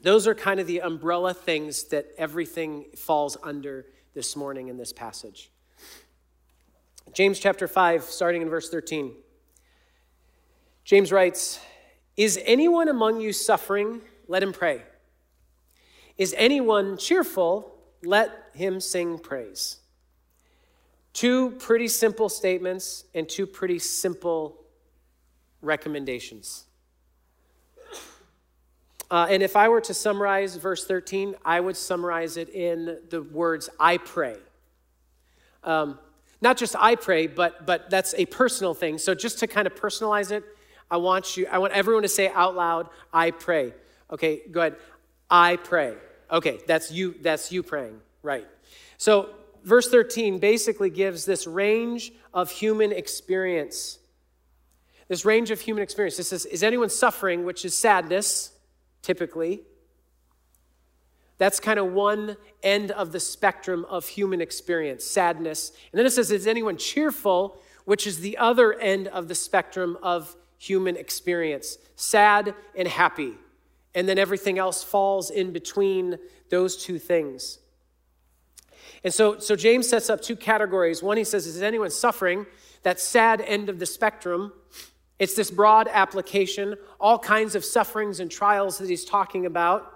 Those 0.00 0.26
are 0.26 0.34
kind 0.34 0.58
of 0.58 0.66
the 0.66 0.80
umbrella 0.80 1.34
things 1.34 1.84
that 1.88 2.06
everything 2.16 2.86
falls 2.96 3.36
under 3.42 3.84
this 4.14 4.36
morning 4.36 4.68
in 4.68 4.78
this 4.78 4.94
passage. 4.94 5.51
James 7.12 7.38
chapter 7.38 7.68
5, 7.68 8.04
starting 8.04 8.40
in 8.40 8.48
verse 8.48 8.70
13. 8.70 9.12
James 10.84 11.12
writes, 11.12 11.60
Is 12.16 12.40
anyone 12.44 12.88
among 12.88 13.20
you 13.20 13.34
suffering? 13.34 14.00
Let 14.28 14.42
him 14.42 14.52
pray. 14.52 14.82
Is 16.16 16.34
anyone 16.38 16.96
cheerful? 16.96 17.74
Let 18.02 18.30
him 18.54 18.80
sing 18.80 19.18
praise. 19.18 19.78
Two 21.12 21.50
pretty 21.50 21.88
simple 21.88 22.30
statements 22.30 23.04
and 23.14 23.28
two 23.28 23.46
pretty 23.46 23.78
simple 23.78 24.56
recommendations. 25.60 26.64
Uh, 29.10 29.26
and 29.28 29.42
if 29.42 29.54
I 29.54 29.68
were 29.68 29.82
to 29.82 29.92
summarize 29.92 30.56
verse 30.56 30.86
13, 30.86 31.34
I 31.44 31.60
would 31.60 31.76
summarize 31.76 32.38
it 32.38 32.48
in 32.48 33.00
the 33.10 33.22
words, 33.22 33.68
I 33.78 33.98
pray. 33.98 34.36
Um, 35.62 35.98
not 36.42 36.56
just 36.56 36.74
I 36.76 36.96
pray, 36.96 37.28
but, 37.28 37.64
but 37.64 37.88
that's 37.88 38.14
a 38.18 38.26
personal 38.26 38.74
thing. 38.74 38.98
So 38.98 39.14
just 39.14 39.38
to 39.38 39.46
kind 39.46 39.66
of 39.66 39.74
personalize 39.74 40.30
it, 40.32 40.44
I 40.90 40.98
want 40.98 41.36
you, 41.36 41.46
I 41.50 41.58
want 41.58 41.72
everyone 41.72 42.02
to 42.02 42.08
say 42.08 42.28
out 42.28 42.54
loud, 42.54 42.88
I 43.12 43.30
pray. 43.30 43.72
Okay, 44.10 44.42
go 44.50 44.60
ahead. 44.60 44.76
I 45.30 45.56
pray. 45.56 45.94
Okay, 46.30 46.60
that's 46.66 46.90
you, 46.90 47.14
that's 47.22 47.50
you 47.50 47.62
praying. 47.62 48.00
Right. 48.22 48.46
So 48.98 49.30
verse 49.64 49.88
13 49.88 50.38
basically 50.38 50.90
gives 50.90 51.24
this 51.24 51.46
range 51.46 52.12
of 52.34 52.50
human 52.50 52.92
experience. 52.92 53.98
This 55.08 55.24
range 55.24 55.50
of 55.50 55.60
human 55.60 55.82
experience. 55.82 56.16
This 56.16 56.28
says, 56.28 56.44
is 56.46 56.62
anyone 56.62 56.90
suffering, 56.90 57.44
which 57.44 57.64
is 57.64 57.76
sadness, 57.76 58.50
typically? 59.00 59.62
That's 61.42 61.58
kind 61.58 61.80
of 61.80 61.92
one 61.92 62.36
end 62.62 62.92
of 62.92 63.10
the 63.10 63.18
spectrum 63.18 63.84
of 63.86 64.06
human 64.06 64.40
experience, 64.40 65.02
sadness. 65.02 65.72
And 65.90 65.98
then 65.98 66.06
it 66.06 66.10
says, 66.10 66.30
Is 66.30 66.46
anyone 66.46 66.76
cheerful? 66.76 67.60
Which 67.84 68.06
is 68.06 68.20
the 68.20 68.38
other 68.38 68.74
end 68.74 69.08
of 69.08 69.26
the 69.26 69.34
spectrum 69.34 69.98
of 70.04 70.36
human 70.56 70.96
experience, 70.96 71.78
sad 71.96 72.54
and 72.76 72.86
happy. 72.86 73.32
And 73.92 74.08
then 74.08 74.18
everything 74.18 74.56
else 74.56 74.84
falls 74.84 75.30
in 75.30 75.52
between 75.52 76.16
those 76.48 76.76
two 76.76 77.00
things. 77.00 77.58
And 79.02 79.12
so, 79.12 79.40
so 79.40 79.56
James 79.56 79.88
sets 79.88 80.08
up 80.08 80.22
two 80.22 80.36
categories. 80.36 81.02
One, 81.02 81.16
he 81.16 81.24
says, 81.24 81.48
Is 81.48 81.60
anyone 81.60 81.90
suffering? 81.90 82.46
That 82.84 83.00
sad 83.00 83.40
end 83.40 83.68
of 83.68 83.80
the 83.80 83.86
spectrum. 83.86 84.52
It's 85.18 85.34
this 85.34 85.50
broad 85.50 85.88
application, 85.90 86.76
all 87.00 87.18
kinds 87.18 87.56
of 87.56 87.64
sufferings 87.64 88.20
and 88.20 88.30
trials 88.30 88.78
that 88.78 88.88
he's 88.88 89.04
talking 89.04 89.44
about. 89.44 89.91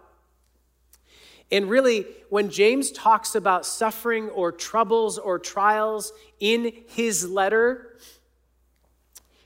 And 1.50 1.70
really, 1.70 2.06
when 2.28 2.50
James 2.50 2.90
talks 2.90 3.34
about 3.34 3.64
suffering 3.64 4.28
or 4.30 4.50
troubles 4.50 5.16
or 5.18 5.38
trials 5.38 6.12
in 6.40 6.72
his 6.88 7.28
letter, 7.28 7.96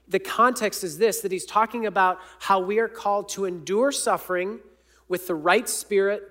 the 0.09 0.19
context 0.19 0.83
is 0.83 0.99
this 0.99 1.21
that 1.21 1.31
he's 1.31 1.45
talking 1.45 1.87
about 1.87 2.19
how 2.41 2.59
we 2.59 2.79
are 2.79 2.89
called 2.89 3.29
to 3.31 3.45
endure 3.45 3.93
suffering 3.93 4.61
with 5.09 5.27
the 5.27 5.35
right 5.35 5.69
spirit, 5.69 6.23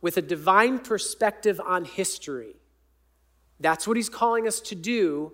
with 0.00 0.16
a 0.16 0.22
divine 0.22 0.78
perspective 0.78 1.60
on 1.64 1.84
history. 1.84 2.56
That's 3.60 3.86
what 3.86 3.96
he's 3.96 4.08
calling 4.08 4.48
us 4.48 4.60
to 4.62 4.74
do 4.74 5.32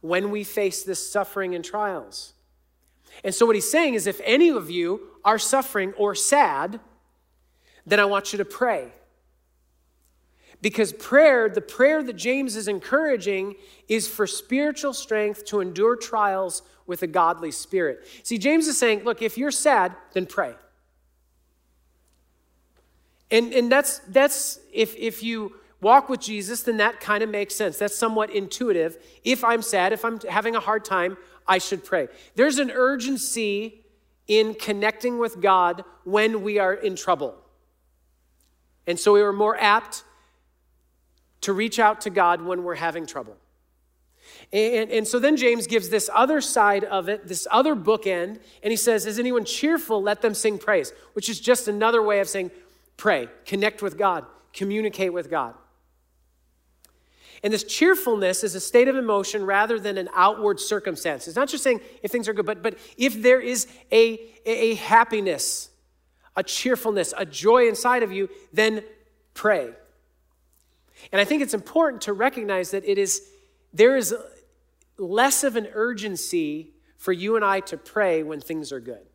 when 0.00 0.30
we 0.30 0.44
face 0.44 0.84
this 0.84 1.10
suffering 1.10 1.54
and 1.54 1.64
trials. 1.64 2.34
And 3.24 3.34
so, 3.34 3.46
what 3.46 3.56
he's 3.56 3.70
saying 3.70 3.94
is 3.94 4.06
if 4.06 4.20
any 4.24 4.48
of 4.48 4.70
you 4.70 5.08
are 5.24 5.38
suffering 5.38 5.92
or 5.94 6.14
sad, 6.14 6.78
then 7.86 8.00
I 8.00 8.04
want 8.04 8.32
you 8.32 8.38
to 8.38 8.44
pray. 8.44 8.92
Because 10.62 10.92
prayer, 10.92 11.48
the 11.48 11.60
prayer 11.60 12.02
that 12.02 12.14
James 12.16 12.56
is 12.56 12.66
encouraging, 12.66 13.54
is 13.88 14.08
for 14.08 14.26
spiritual 14.26 14.92
strength 14.92 15.44
to 15.46 15.60
endure 15.60 15.96
trials 15.96 16.62
with 16.86 17.02
a 17.02 17.06
godly 17.06 17.50
spirit. 17.50 18.06
See, 18.22 18.38
James 18.38 18.66
is 18.66 18.78
saying, 18.78 19.04
look, 19.04 19.22
if 19.22 19.36
you're 19.36 19.50
sad, 19.50 19.94
then 20.12 20.26
pray. 20.26 20.54
And, 23.30 23.52
and 23.52 23.70
that's, 23.70 23.98
that's 24.08 24.60
if, 24.72 24.96
if 24.96 25.22
you 25.22 25.56
walk 25.80 26.08
with 26.08 26.20
Jesus, 26.20 26.62
then 26.62 26.78
that 26.78 27.00
kind 27.00 27.22
of 27.22 27.28
makes 27.28 27.54
sense. 27.54 27.76
That's 27.78 27.96
somewhat 27.96 28.30
intuitive. 28.30 28.98
If 29.24 29.44
I'm 29.44 29.62
sad, 29.62 29.92
if 29.92 30.04
I'm 30.04 30.18
having 30.20 30.56
a 30.56 30.60
hard 30.60 30.84
time, 30.84 31.16
I 31.46 31.58
should 31.58 31.84
pray. 31.84 32.08
There's 32.34 32.58
an 32.58 32.70
urgency 32.70 33.84
in 34.26 34.54
connecting 34.54 35.18
with 35.18 35.40
God 35.40 35.84
when 36.04 36.42
we 36.42 36.58
are 36.58 36.74
in 36.74 36.96
trouble. 36.96 37.36
And 38.86 38.98
so 38.98 39.12
we 39.12 39.20
are 39.20 39.32
more 39.32 39.56
apt 39.58 40.04
to 41.42 41.52
reach 41.52 41.78
out 41.78 42.00
to 42.02 42.10
God 42.10 42.42
when 42.42 42.62
we're 42.64 42.74
having 42.76 43.06
trouble. 43.06 43.36
And, 44.52 44.90
and 44.90 45.06
so 45.06 45.18
then 45.18 45.36
James 45.36 45.66
gives 45.66 45.88
this 45.88 46.08
other 46.14 46.40
side 46.40 46.84
of 46.84 47.08
it, 47.08 47.26
this 47.26 47.46
other 47.50 47.74
bookend, 47.74 48.40
and 48.62 48.70
he 48.70 48.76
says, 48.76 49.06
Is 49.06 49.18
anyone 49.18 49.44
cheerful? 49.44 50.02
Let 50.02 50.22
them 50.22 50.34
sing 50.34 50.58
praise, 50.58 50.92
which 51.14 51.28
is 51.28 51.40
just 51.40 51.68
another 51.68 52.02
way 52.02 52.20
of 52.20 52.28
saying, 52.28 52.50
pray, 52.96 53.28
connect 53.44 53.82
with 53.82 53.98
God, 53.98 54.24
communicate 54.52 55.12
with 55.12 55.30
God. 55.30 55.54
And 57.42 57.52
this 57.52 57.64
cheerfulness 57.64 58.42
is 58.42 58.54
a 58.54 58.60
state 58.60 58.88
of 58.88 58.96
emotion 58.96 59.44
rather 59.44 59.78
than 59.78 59.98
an 59.98 60.08
outward 60.14 60.58
circumstance. 60.58 61.28
It's 61.28 61.36
not 61.36 61.48
just 61.48 61.62
saying 61.62 61.80
if 62.02 62.10
things 62.10 62.28
are 62.28 62.32
good, 62.32 62.46
but, 62.46 62.62
but 62.62 62.78
if 62.96 63.22
there 63.22 63.40
is 63.40 63.68
a, 63.92 64.18
a 64.46 64.74
happiness, 64.76 65.68
a 66.36 66.42
cheerfulness, 66.42 67.14
a 67.16 67.24
joy 67.24 67.68
inside 67.68 68.02
of 68.02 68.12
you, 68.12 68.28
then 68.52 68.82
pray. 69.34 69.70
And 71.12 71.20
I 71.20 71.24
think 71.24 71.42
it's 71.42 71.54
important 71.54 72.02
to 72.02 72.12
recognize 72.12 72.70
that 72.70 72.84
it 72.84 72.98
is 72.98 73.22
there 73.72 73.96
is 73.96 74.14
less 74.96 75.44
of 75.44 75.56
an 75.56 75.68
urgency 75.74 76.72
for 76.96 77.12
you 77.12 77.36
and 77.36 77.44
I 77.44 77.60
to 77.60 77.76
pray 77.76 78.22
when 78.22 78.40
things 78.40 78.72
are 78.72 78.80
good. 78.80 79.06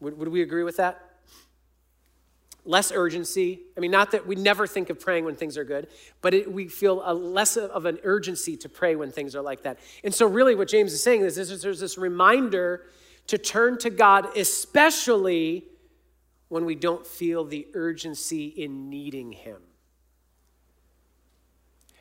Would, 0.00 0.18
would 0.18 0.28
we 0.28 0.42
agree 0.42 0.62
with 0.62 0.76
that? 0.76 1.00
Less 2.64 2.92
urgency. 2.92 3.60
I 3.76 3.80
mean, 3.80 3.90
not 3.90 4.10
that 4.10 4.26
we 4.26 4.36
never 4.36 4.66
think 4.66 4.90
of 4.90 5.00
praying 5.00 5.24
when 5.24 5.34
things 5.34 5.56
are 5.56 5.64
good, 5.64 5.88
but 6.20 6.34
it, 6.34 6.52
we 6.52 6.68
feel 6.68 7.02
a 7.04 7.14
less 7.14 7.56
of 7.56 7.86
an 7.86 7.98
urgency 8.02 8.56
to 8.58 8.68
pray 8.68 8.94
when 8.94 9.10
things 9.10 9.34
are 9.34 9.40
like 9.40 9.62
that. 9.62 9.78
And 10.04 10.14
so, 10.14 10.26
really, 10.26 10.54
what 10.54 10.68
James 10.68 10.92
is 10.92 11.02
saying 11.02 11.22
is, 11.22 11.38
is 11.38 11.62
there's 11.62 11.80
this 11.80 11.96
reminder 11.96 12.84
to 13.28 13.38
turn 13.38 13.78
to 13.78 13.90
God, 13.90 14.36
especially 14.36 15.64
when 16.48 16.64
we 16.64 16.74
don't 16.74 17.06
feel 17.06 17.44
the 17.44 17.66
urgency 17.74 18.46
in 18.46 18.88
needing 18.88 19.32
Him. 19.32 19.60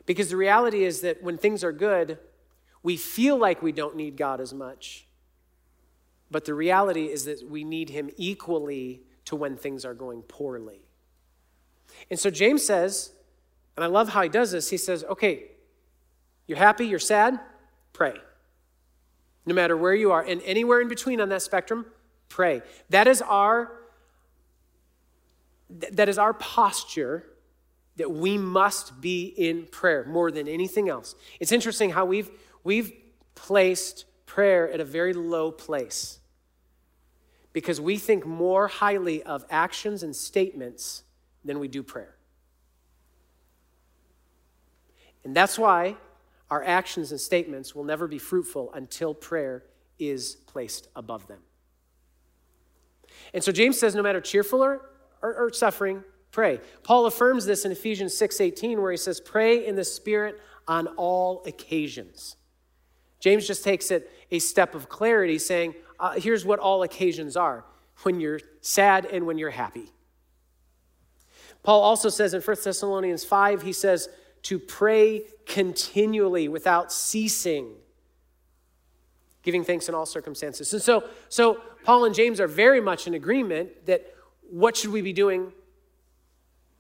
Because 0.06 0.30
the 0.30 0.38
reality 0.38 0.84
is 0.84 1.02
that 1.02 1.22
when 1.22 1.38
things 1.38 1.64
are 1.64 1.74
good, 1.74 2.18
we 2.82 2.96
feel 2.96 3.38
like 3.38 3.62
we 3.62 3.72
don't 3.72 3.96
need 3.96 4.16
God 4.16 4.40
as 4.40 4.54
much. 4.54 5.06
But 6.32 6.46
the 6.46 6.54
reality 6.54 7.06
is 7.06 7.26
that 7.26 7.50
we 7.50 7.64
need 7.64 7.90
Him 7.90 8.10
equally 8.16 9.02
to 9.26 9.36
when 9.36 9.58
things 9.58 9.84
are 9.84 9.94
going 9.94 10.22
poorly. 10.22 10.80
And 12.10 12.20
so 12.20 12.30
James 12.30 12.66
says, 12.66 13.12
and 13.76 13.84
I 13.84 13.88
love 13.88 14.10
how 14.10 14.24
he 14.24 14.30
does 14.30 14.52
this, 14.52 14.70
he 14.70 14.78
says, 14.78 15.04
okay, 15.04 15.44
you're 16.48 16.58
happy, 16.58 16.88
you're 16.88 17.00
sad, 17.00 17.40
pray. 17.94 18.16
No 19.46 19.54
matter 19.54 19.78
where 19.78 19.94
you 19.94 20.12
are, 20.12 20.22
and 20.22 20.42
anywhere 20.44 20.82
in 20.82 20.88
between 20.88 21.22
on 21.22 21.30
that 21.30 21.42
spectrum, 21.42 21.86
pray. 22.30 22.62
That 22.90 23.08
is 23.08 23.22
our 23.22 23.72
that 25.70 26.08
is 26.10 26.18
our 26.18 26.34
posture 26.34 27.26
that 27.98 28.12
we 28.12 28.38
must 28.38 29.02
be 29.02 29.26
in 29.26 29.66
prayer 29.66 30.06
more 30.06 30.32
than 30.32 30.48
anything 30.48 30.88
else. 30.88 31.16
It's 31.40 31.52
interesting 31.52 31.90
how 31.90 32.06
we've, 32.06 32.30
we've 32.64 32.92
placed 33.36 34.06
prayer 34.26 34.72
at 34.72 34.80
a 34.80 34.86
very 34.86 35.14
low 35.14 35.52
place 35.52 36.20
because 37.54 37.82
we 37.82 37.98
think 37.98 38.26
more 38.26 38.68
highly 38.68 39.24
of 39.24 39.44
actions 39.50 40.04
and 40.04 40.16
statements 40.16 41.04
than 41.44 41.60
we 41.60 41.68
do 41.68 41.82
prayer. 41.82 42.16
And 45.24 45.36
that's 45.36 45.58
why 45.58 45.98
our 46.50 46.64
actions 46.64 47.12
and 47.12 47.20
statements 47.20 47.76
will 47.76 47.84
never 47.84 48.08
be 48.08 48.20
fruitful 48.20 48.72
until 48.74 49.14
prayer 49.14 49.64
is 50.00 50.36
placed 50.46 50.88
above 50.96 51.28
them. 51.28 51.40
And 53.34 53.44
so 53.44 53.52
James 53.52 53.80
says 53.80 53.96
no 53.96 54.04
matter 54.04 54.22
cheerful 54.22 54.64
or, 54.64 54.82
or, 55.22 55.36
or 55.36 55.54
suffering, 55.54 56.04
pray. 56.32 56.60
Paul 56.84 57.06
affirms 57.06 57.46
this 57.46 57.66
in 57.66 57.72
Ephesians 57.72 58.14
6:18 58.14 58.82
where 58.82 58.92
he 58.92 58.98
says 58.98 59.20
pray 59.20 59.66
in 59.66 59.76
the 59.76 59.84
spirit 59.84 60.40
on 60.68 60.88
all 60.98 61.44
occasions. 61.46 62.36
James 63.20 63.48
just 63.48 63.64
takes 63.64 63.90
it 63.90 64.12
a 64.32 64.40
step 64.40 64.76
of 64.76 64.90
clarity 64.90 65.40
saying 65.40 65.74
uh, 66.00 66.12
here's 66.12 66.46
what 66.46 66.60
all 66.60 66.84
occasions 66.84 67.36
are 67.36 67.66
when 68.04 68.20
you're 68.20 68.40
sad 68.62 69.06
and 69.06 69.26
when 69.26 69.38
you're 69.38 69.50
happy. 69.50 69.92
Paul 71.64 71.82
also 71.82 72.10
says 72.10 72.34
in 72.34 72.42
1 72.42 72.58
Thessalonians 72.64 73.24
5 73.24 73.64
he 73.64 73.74
says 73.74 74.10
to 74.44 74.60
pray 74.60 75.24
continually 75.46 76.48
without 76.48 76.92
ceasing 76.92 77.74
giving 79.42 79.64
thanks 79.64 79.88
in 79.88 79.96
all 79.96 80.06
circumstances. 80.06 80.74
And 80.74 80.82
so 80.82 81.06
so 81.30 81.62
Paul 81.84 82.06
and 82.06 82.14
James 82.14 82.40
are 82.40 82.48
very 82.48 82.82
much 82.82 83.08
in 83.08 83.14
agreement 83.14 83.86
that 83.86 84.06
what 84.50 84.78
should 84.78 84.92
we 84.92 85.02
be 85.02 85.14
doing 85.14 85.52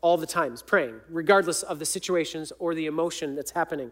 all 0.01 0.17
the 0.17 0.27
times, 0.27 0.61
praying, 0.61 0.99
regardless 1.09 1.63
of 1.63 1.79
the 1.79 1.85
situations 1.85 2.53
or 2.59 2.75
the 2.75 2.85
emotion 2.85 3.35
that's 3.35 3.51
happening. 3.51 3.91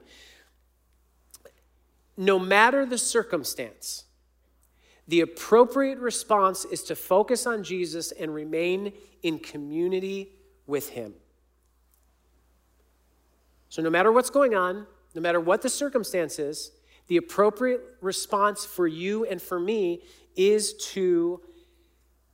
No 2.17 2.39
matter 2.39 2.86
the 2.86 2.98
circumstance, 2.98 4.05
the 5.08 5.22
appropriate 5.22 6.00
response 6.00 6.65
is 6.65 6.84
to 6.84 6.96
focus 6.96 7.46
on 7.46 7.63
Jesus 7.63 8.12
and 8.12 8.34
remain 8.34 8.94
in 9.24 9.39
community 9.39 10.32
with 10.67 10.89
Him. 10.89 11.13
So, 13.70 13.82
no 13.82 13.89
matter 13.89 14.12
what's 14.12 14.29
going 14.29 14.55
on, 14.55 14.88
no 15.13 15.22
matter 15.22 15.39
what 15.39 15.62
the 15.62 15.70
circumstance 15.70 16.39
is, 16.39 16.72
the 17.08 17.17
appropriate 17.17 17.82
response 18.01 18.65
for 18.65 18.88
you 18.88 19.25
and 19.25 19.41
for 19.41 19.60
me 19.60 20.01
is 20.36 20.74
to 20.94 21.41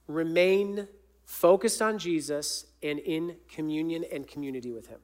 remain 0.08 0.88
focused 1.32 1.82
on 1.82 1.98
Jesus 1.98 2.66
and 2.84 3.00
in 3.00 3.38
communion 3.48 4.04
and 4.12 4.28
community 4.28 4.70
with 4.70 4.88
Him. 4.88 5.00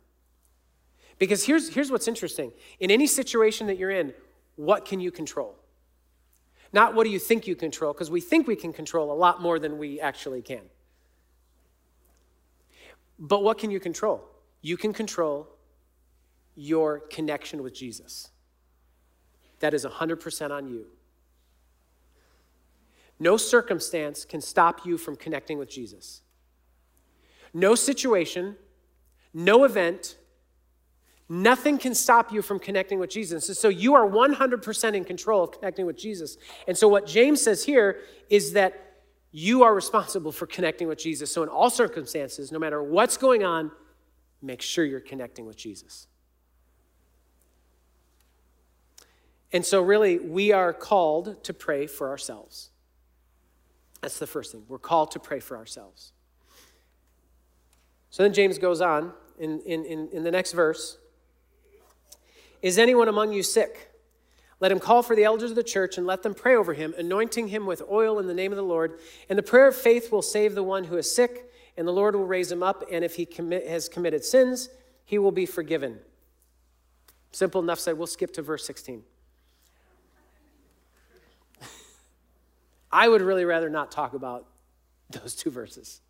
Because 1.19 1.45
here's, 1.45 1.69
here's 1.69 1.89
what's 1.89 2.07
interesting 2.07 2.51
in 2.81 2.91
any 2.91 3.07
situation 3.07 3.65
that 3.67 3.77
you're 3.77 3.91
in, 3.91 4.13
what 4.57 4.83
can 4.83 4.99
you 4.99 5.09
control? 5.09 5.55
Not 6.73 6.93
what 6.93 7.05
do 7.05 7.11
you 7.11 7.17
think 7.17 7.47
you 7.47 7.55
control, 7.55 7.93
because 7.93 8.11
we 8.11 8.19
think 8.19 8.45
we 8.45 8.57
can 8.57 8.73
control 8.73 9.09
a 9.09 9.15
lot 9.15 9.41
more 9.41 9.57
than 9.57 9.77
we 9.77 10.01
actually 10.01 10.41
can. 10.41 10.63
But 13.17 13.41
what 13.41 13.57
can 13.57 13.71
you 13.71 13.79
control? 13.79 14.21
You 14.61 14.75
can 14.75 14.91
control 14.91 15.47
your 16.57 16.99
connection 16.99 17.63
with 17.63 17.73
Jesus. 17.73 18.31
That 19.61 19.73
is 19.73 19.85
100% 19.85 20.51
on 20.51 20.67
you. 20.67 20.87
No 23.19 23.37
circumstance 23.37 24.25
can 24.25 24.41
stop 24.41 24.85
you 24.85 24.97
from 24.97 25.15
connecting 25.15 25.57
with 25.57 25.69
Jesus. 25.69 26.21
No 27.53 27.75
situation, 27.75 28.55
no 29.33 29.63
event, 29.63 30.17
nothing 31.27 31.77
can 31.77 31.95
stop 31.95 32.31
you 32.31 32.41
from 32.41 32.59
connecting 32.59 32.99
with 32.99 33.09
Jesus. 33.09 33.59
So 33.59 33.69
you 33.69 33.95
are 33.95 34.07
100% 34.07 34.93
in 34.93 35.03
control 35.03 35.43
of 35.43 35.51
connecting 35.51 35.85
with 35.85 35.97
Jesus. 35.97 36.37
And 36.67 36.77
so 36.77 36.87
what 36.87 37.07
James 37.07 37.41
says 37.41 37.63
here 37.63 38.01
is 38.29 38.53
that 38.53 38.83
you 39.31 39.63
are 39.63 39.73
responsible 39.73 40.31
for 40.31 40.45
connecting 40.45 40.87
with 40.87 40.99
Jesus. 40.99 41.31
So 41.31 41.43
in 41.43 41.49
all 41.49 41.69
circumstances, 41.69 42.51
no 42.51 42.59
matter 42.59 42.81
what's 42.81 43.17
going 43.17 43.43
on, 43.43 43.71
make 44.41 44.61
sure 44.61 44.85
you're 44.85 44.99
connecting 44.99 45.45
with 45.45 45.57
Jesus. 45.57 46.07
And 49.51 49.65
so, 49.65 49.81
really, 49.81 50.19
we 50.19 50.51
are 50.51 50.73
called 50.73 51.43
to 51.45 51.53
pray 51.53 51.87
for 51.87 52.09
ourselves. 52.09 52.69
That's 54.01 54.19
the 54.19 54.27
first 54.27 54.51
thing. 54.51 54.63
We're 54.67 54.77
called 54.77 55.11
to 55.11 55.19
pray 55.19 55.39
for 55.39 55.57
ourselves. 55.57 56.13
So 58.09 58.23
then 58.23 58.33
James 58.33 58.57
goes 58.57 58.81
on 58.81 59.13
in, 59.39 59.59
in, 59.61 59.85
in, 59.85 60.09
in 60.11 60.23
the 60.23 60.31
next 60.31 60.53
verse 60.53 60.97
Is 62.61 62.77
anyone 62.77 63.07
among 63.07 63.33
you 63.33 63.43
sick? 63.43 63.91
Let 64.59 64.71
him 64.71 64.79
call 64.79 65.03
for 65.03 65.15
the 65.15 65.23
elders 65.23 65.51
of 65.51 65.55
the 65.55 65.63
church 65.63 65.99
and 65.99 66.07
let 66.07 66.23
them 66.23 66.33
pray 66.33 66.55
over 66.55 66.73
him, 66.73 66.95
anointing 66.97 67.49
him 67.49 67.67
with 67.67 67.83
oil 67.91 68.17
in 68.17 68.25
the 68.25 68.33
name 68.33 68.51
of 68.51 68.55
the 68.55 68.63
Lord. 68.63 68.99
And 69.29 69.37
the 69.37 69.43
prayer 69.43 69.67
of 69.67 69.75
faith 69.75 70.11
will 70.11 70.23
save 70.23 70.55
the 70.55 70.63
one 70.63 70.85
who 70.85 70.97
is 70.97 71.13
sick, 71.13 71.51
and 71.77 71.87
the 71.87 71.91
Lord 71.91 72.15
will 72.15 72.25
raise 72.25 72.51
him 72.51 72.63
up. 72.63 72.83
And 72.91 73.05
if 73.05 73.15
he 73.15 73.25
commit, 73.27 73.67
has 73.67 73.87
committed 73.87 74.25
sins, 74.25 74.69
he 75.05 75.19
will 75.19 75.31
be 75.31 75.45
forgiven. 75.45 75.99
Simple 77.31 77.61
enough 77.61 77.79
said. 77.79 77.99
We'll 77.99 78.07
skip 78.07 78.33
to 78.33 78.41
verse 78.41 78.65
16. 78.65 79.03
I 82.91 83.07
would 83.07 83.21
really 83.21 83.45
rather 83.45 83.69
not 83.69 83.91
talk 83.91 84.13
about 84.13 84.45
those 85.09 85.35
two 85.35 85.51
verses. 85.51 86.01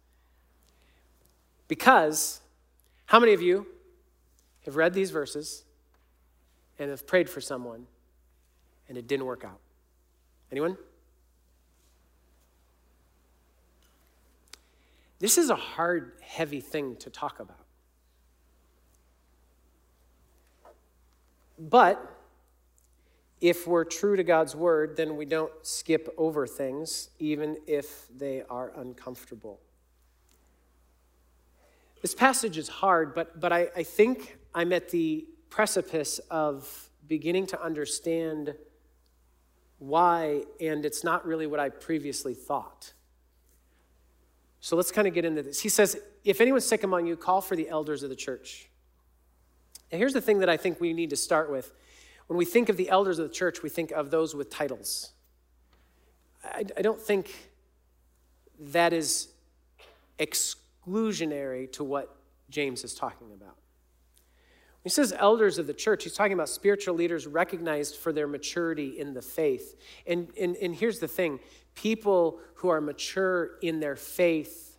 Because 1.68 2.40
how 3.08 3.20
many 3.20 3.34
of 3.34 3.42
you 3.42 3.68
have 4.66 4.76
read 4.76 4.94
these 4.94 5.12
verses 5.12 5.64
and 6.78 6.90
have 6.90 7.08
prayed 7.08 7.30
for 7.30 7.42
someone 7.42 7.88
and 8.90 8.98
it 8.98 9.08
didn't 9.08 9.26
work 9.26 9.44
out. 9.44 9.60
Anyone? 10.52 10.78
This 15.20 15.38
is 15.38 15.50
a 15.50 15.56
hard, 15.56 16.14
heavy 16.22 16.62
thing 16.62 16.96
to 16.98 17.10
talk 17.10 17.40
about. 17.40 17.66
But 21.58 22.17
if 23.40 23.68
we're 23.68 23.84
true 23.84 24.16
to 24.16 24.24
God's 24.24 24.56
word, 24.56 24.98
then 24.98 25.16
we 25.16 25.26
don't 25.26 25.52
skip 25.62 26.14
over 26.18 26.48
things, 26.48 27.10
even 27.20 27.58
if 27.68 28.08
they 28.16 28.44
are 28.50 28.72
uncomfortable. 28.76 29.60
This 32.02 32.16
passage 32.16 32.58
is 32.58 32.68
hard, 32.68 33.14
but, 33.14 33.40
but 33.40 33.52
I, 33.52 33.70
I 33.76 33.84
think 33.84 34.38
I'm 34.54 34.74
at 34.74 34.90
the 34.90 35.28
precipice 35.50 36.20
of 36.32 36.90
beginning 37.08 37.48
to 37.48 37.62
understand 37.62 38.56
why, 39.80 40.44
and 40.60 40.86
it's 40.86 41.04
not 41.04 41.26
really 41.26 41.48
what 41.48 41.60
I 41.60 41.70
previously 41.70 42.34
thought. 42.34 42.94
So 44.60 44.76
let's 44.76 44.92
kind 44.92 45.08
of 45.08 45.14
get 45.14 45.26
into 45.26 45.44
this. 45.44 45.62
He 45.62 45.70
says, 45.70 45.98
If 46.24 46.42
anyone's 46.42 46.66
sick 46.66 46.84
among 46.84 47.06
you, 47.06 47.16
call 47.16 47.42
for 47.42 47.56
the 47.56 47.70
elders 47.70 48.04
of 48.04 48.10
the 48.10 48.16
church. 48.16 48.70
And 49.92 50.00
here's 50.00 50.14
the 50.14 50.22
thing 50.22 50.40
that 50.40 50.50
I 50.50 50.58
think 50.58 50.82
we 50.82 50.94
need 50.94 51.12
to 51.12 51.16
start 51.16 51.52
with. 51.52 51.72
When 52.28 52.38
we 52.38 52.46
think 52.46 52.70
of 52.70 52.78
the 52.78 52.90
elders 52.90 53.20
of 53.20 53.28
the 53.28 53.34
church, 53.34 53.64
we 53.64 53.70
think 53.70 53.92
of 53.92 54.12
those 54.12 54.36
with 54.36 54.50
titles. 54.50 55.12
I, 56.44 56.66
I 56.78 56.82
don't 56.82 57.02
think 57.02 57.34
that 58.60 58.94
is 58.94 59.30
exclusionary 60.20 61.72
to 61.74 61.84
what 61.84 62.16
James 62.50 62.84
is 62.84 62.94
talking 62.94 63.32
about. 63.34 63.56
He 64.84 64.90
says 64.90 65.14
elders 65.18 65.58
of 65.58 65.68
the 65.68 65.74
church. 65.74 66.04
He's 66.04 66.14
talking 66.14 66.34
about 66.34 66.48
spiritual 66.48 66.96
leaders 66.96 67.28
recognized 67.28 67.96
for 67.96 68.14
their 68.14 68.28
maturity 68.28 69.00
in 69.00 69.14
the 69.14 69.22
faith. 69.22 69.76
And, 70.06 70.30
and, 70.40 70.56
and 70.58 70.74
here's 70.74 71.00
the 71.00 71.10
thing 71.10 71.40
people 71.76 72.40
who 72.56 72.70
are 72.70 72.80
mature 72.80 73.58
in 73.62 73.80
their 73.80 73.96
faith, 73.96 74.78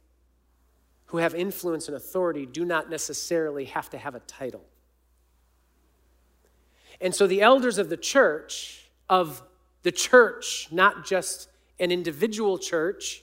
who 1.07 1.19
have 1.19 1.35
influence 1.35 1.89
and 1.89 1.97
authority, 1.97 2.47
do 2.47 2.65
not 2.65 2.89
necessarily 2.89 3.67
have 3.67 3.91
to 3.91 3.99
have 3.99 4.15
a 4.15 4.21
title. 4.21 4.65
And 7.01 7.15
so 7.15 7.27
the 7.27 7.43
elders 7.43 7.79
of 7.79 7.89
the 7.89 7.97
church, 7.97 8.89
of 9.09 9.43
the 9.83 9.93
church, 9.93 10.69
not 10.71 11.07
just 11.07 11.49
an 11.79 11.93
individual 11.93 12.59
church, 12.59 13.23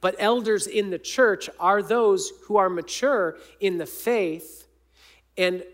but 0.00 0.14
elders 0.18 0.66
in 0.66 0.90
the 0.90 0.98
church 0.98 1.48
are 1.58 1.82
those 1.82 2.32
who 2.44 2.56
are 2.56 2.68
mature 2.68 3.36
in 3.60 3.78
the 3.78 3.86
faith 3.86 4.66
and 5.36 5.64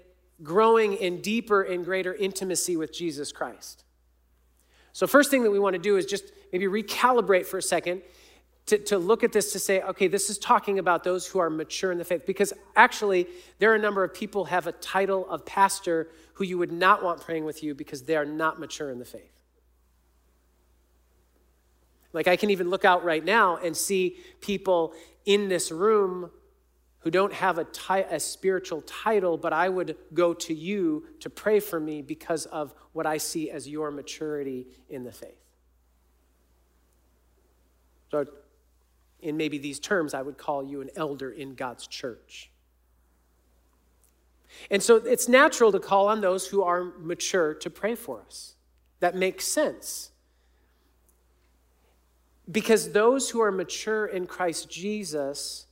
growing 0.42 0.94
in 0.94 1.20
deeper 1.20 1.62
and 1.62 1.84
greater 1.84 2.14
intimacy 2.14 2.76
with 2.76 2.92
Jesus 2.92 3.32
Christ. 3.32 3.84
So, 4.92 5.06
first 5.06 5.30
thing 5.30 5.42
that 5.42 5.50
we 5.50 5.58
want 5.58 5.74
to 5.74 5.80
do 5.80 5.96
is 5.96 6.06
just 6.06 6.32
maybe 6.52 6.66
recalibrate 6.66 7.46
for 7.46 7.58
a 7.58 7.62
second 7.62 8.02
to, 8.66 8.78
to 8.78 8.98
look 8.98 9.22
at 9.22 9.32
this 9.32 9.52
to 9.52 9.58
say, 9.58 9.82
okay, 9.82 10.08
this 10.08 10.30
is 10.30 10.38
talking 10.38 10.78
about 10.78 11.04
those 11.04 11.26
who 11.26 11.38
are 11.38 11.50
mature 11.50 11.92
in 11.92 11.98
the 11.98 12.04
faith. 12.04 12.24
Because 12.26 12.52
actually, 12.76 13.26
there 13.58 13.72
are 13.72 13.74
a 13.74 13.80
number 13.80 14.02
of 14.02 14.14
people 14.14 14.46
have 14.46 14.66
a 14.66 14.72
title 14.72 15.28
of 15.28 15.44
pastor 15.44 16.08
who 16.34 16.44
you 16.44 16.56
would 16.56 16.72
not 16.72 17.02
want 17.02 17.20
praying 17.20 17.44
with 17.44 17.62
you 17.62 17.74
because 17.74 18.02
they 18.02 18.16
are 18.16 18.24
not 18.24 18.58
mature 18.58 18.90
in 18.90 18.98
the 18.98 19.04
faith. 19.04 19.30
Like, 22.12 22.28
I 22.28 22.36
can 22.36 22.50
even 22.50 22.70
look 22.70 22.84
out 22.84 23.04
right 23.04 23.24
now 23.24 23.56
and 23.56 23.76
see 23.76 24.16
people 24.40 24.94
in 25.26 25.48
this 25.48 25.70
room 25.70 26.30
who 27.00 27.10
don't 27.10 27.34
have 27.34 27.58
a, 27.58 27.64
ti- 27.64 28.06
a 28.08 28.18
spiritual 28.18 28.80
title, 28.82 29.36
but 29.36 29.52
I 29.52 29.68
would 29.68 29.96
go 30.14 30.32
to 30.32 30.54
you 30.54 31.04
to 31.20 31.28
pray 31.28 31.60
for 31.60 31.78
me 31.78 32.00
because 32.00 32.46
of 32.46 32.72
what 32.92 33.04
I 33.04 33.18
see 33.18 33.50
as 33.50 33.68
your 33.68 33.90
maturity 33.90 34.68
in 34.88 35.04
the 35.04 35.12
faith. 35.12 35.36
So, 38.10 38.24
in 39.24 39.36
maybe 39.36 39.58
these 39.58 39.78
terms, 39.80 40.14
I 40.14 40.22
would 40.22 40.38
call 40.38 40.62
you 40.62 40.80
an 40.80 40.90
elder 40.96 41.30
in 41.30 41.54
God's 41.54 41.86
church. 41.86 42.50
And 44.70 44.82
so 44.82 44.96
it's 44.96 45.28
natural 45.28 45.72
to 45.72 45.80
call 45.80 46.08
on 46.08 46.20
those 46.20 46.46
who 46.46 46.62
are 46.62 46.84
mature 46.98 47.54
to 47.54 47.70
pray 47.70 47.94
for 47.94 48.22
us. 48.26 48.54
That 49.00 49.16
makes 49.16 49.44
sense. 49.46 50.10
Because 52.50 52.92
those 52.92 53.30
who 53.30 53.40
are 53.40 53.50
mature 53.50 54.06
in 54.06 54.26
Christ 54.26 54.70
Jesus 54.70 55.66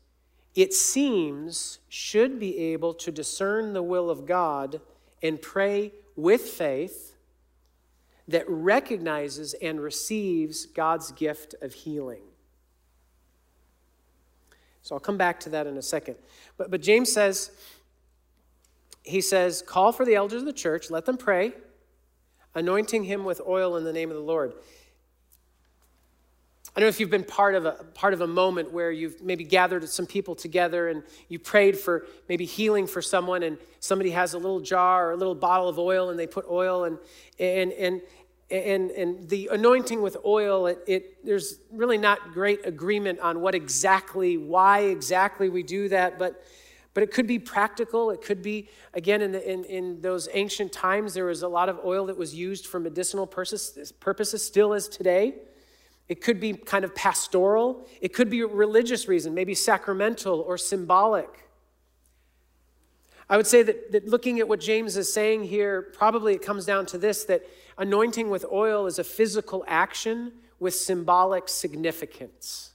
it 0.55 0.75
seems, 0.75 1.79
should 1.89 2.39
be 2.39 2.59
able 2.59 2.93
to 2.95 3.11
discern 3.11 3.73
the 3.73 3.83
will 3.83 4.11
of 4.11 4.27
God 4.27 4.81
and 5.23 5.41
pray 5.41 5.93
with 6.15 6.43
faith 6.43 7.17
that 8.29 8.49
recognizes 8.49 9.55
and 9.55 9.81
receives 9.81 10.67
God's 10.67 11.11
gift 11.13 11.55
of 11.63 11.73
healing. 11.73 12.23
So 14.83 14.95
I'll 14.95 15.01
come 15.01 15.17
back 15.17 15.41
to 15.41 15.51
that 15.51 15.67
in 15.67 15.77
a 15.77 15.83
second. 15.83 16.17
But, 16.57 16.71
but 16.71 16.83
James 16.83 17.13
says, 17.13 17.51
he 19.03 19.21
says, 19.21 19.63
call 19.63 19.93
for 19.93 20.05
the 20.05 20.15
elders 20.15 20.43
of 20.43 20.47
the 20.47 20.53
church, 20.53 20.91
let 20.91 21.07
them 21.07 21.17
pray, 21.17 21.53
anointing 22.55 23.05
him 23.05 23.25
with 23.25 23.41
oil 23.47 23.77
in 23.77 23.85
the 23.85 23.93
name 23.93 24.11
of 24.11 24.17
the 24.17 24.23
Lord. 24.23 24.55
I 26.75 26.81
don't 26.81 26.87
know 26.87 26.89
if 26.89 27.01
you've 27.01 27.11
been 27.11 27.25
part 27.25 27.55
of 27.55 27.67
a 27.67 27.73
part 27.93 28.15
of 28.15 28.23
a 28.23 28.27
moment 28.27 28.73
where 28.73 28.91
you've 28.91 29.21
maybe 29.21 29.45
gathered 29.45 29.87
some 29.91 30.07
people 30.07 30.35
together 30.35 30.89
and 30.89 31.03
you 31.29 31.39
prayed 31.39 31.79
for 31.79 32.07
maybe 32.31 32.47
healing 32.47 32.87
for 32.87 33.03
someone 33.03 33.43
and 33.43 33.59
somebody 33.81 34.11
has 34.13 34.33
a 34.33 34.39
little 34.39 34.61
jar 34.61 35.09
or 35.09 35.13
a 35.13 35.17
little 35.17 35.35
bottle 35.35 35.69
of 35.69 35.79
oil 35.79 36.09
and 36.09 36.19
they 36.19 36.27
put 36.27 36.47
oil 36.49 36.85
and 36.85 36.97
and 37.39 37.73
and 37.73 38.01
and, 38.51 38.91
and 38.91 39.29
the 39.29 39.49
anointing 39.53 40.03
with 40.03 40.17
oil 40.25 40.67
it, 40.67 40.83
it 40.87 41.25
there's 41.25 41.61
really 41.71 41.99
not 41.99 42.33
great 42.33 42.67
agreement 42.67 43.19
on 43.21 43.41
what 43.41 43.55
exactly 43.55 44.37
why 44.37 44.81
exactly 44.81 45.49
we 45.49 45.63
do 45.63 45.89
that 45.89 46.19
but 46.19 46.45
but 46.95 47.03
it 47.03 47.11
could 47.11 47.27
be 47.27 47.39
practical 47.39 48.11
it 48.11 48.21
could 48.21 48.43
be 48.43 48.69
again 48.95 49.23
in, 49.23 49.33
the, 49.33 49.51
in, 49.51 49.65
in 49.65 50.01
those 50.03 50.29
ancient 50.33 50.73
times 50.73 51.15
there 51.15 51.25
was 51.25 51.43
a 51.43 51.49
lot 51.49 51.69
of 51.69 51.81
oil 51.85 52.07
that 52.07 52.17
was 52.17 52.35
used 52.35 52.67
for 52.67 52.79
medicinal 52.79 53.27
purposes, 53.27 53.93
purposes 53.93 54.45
still 54.45 54.75
as 54.75 54.89
today 54.89 55.35
it 56.13 56.21
could 56.21 56.41
be 56.41 56.53
kind 56.53 56.85
of 56.85 56.95
pastoral. 56.95 57.89
It 58.01 58.13
could 58.13 58.29
be 58.29 58.41
a 58.41 58.47
religious 58.47 59.09
reason, 59.09 59.35
maybe 59.35 59.55
sacramental 59.55 60.41
or 60.41 60.59
symbolic. 60.59 61.49
I 63.31 63.39
would 63.39 63.47
say 63.47 63.63
that, 63.63 63.93
that 63.93 64.09
looking 64.09 64.39
at 64.39 64.47
what 64.47 64.61
James 64.61 64.97
is 64.97 65.11
saying 65.11 65.45
here, 65.45 65.81
probably 65.81 66.35
it 66.35 66.43
comes 66.43 66.67
down 66.67 66.85
to 66.87 66.99
this 66.99 67.25
that 67.25 67.43
anointing 67.79 68.31
with 68.31 68.45
oil 68.51 68.87
is 68.87 68.99
a 68.99 69.05
physical 69.05 69.65
action 69.67 70.33
with 70.59 70.75
symbolic 70.75 71.49
significance. 71.49 72.71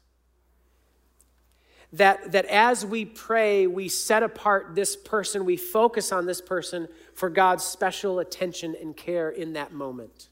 That, 1.93 2.33
that 2.33 2.45
as 2.45 2.86
we 2.86 3.05
pray, 3.05 3.65
we 3.65 3.88
set 3.88 4.21
apart 4.21 4.75
this 4.75 4.97
person, 4.97 5.45
we 5.45 5.55
focus 5.55 6.12
on 6.12 6.25
this 6.25 6.41
person 6.41 6.89
for 7.13 7.29
God's 7.29 7.63
special 7.63 8.19
attention 8.19 8.75
and 8.79 8.95
care 8.95 9.29
in 9.29 9.53
that 9.53 9.71
moment. 9.71 10.27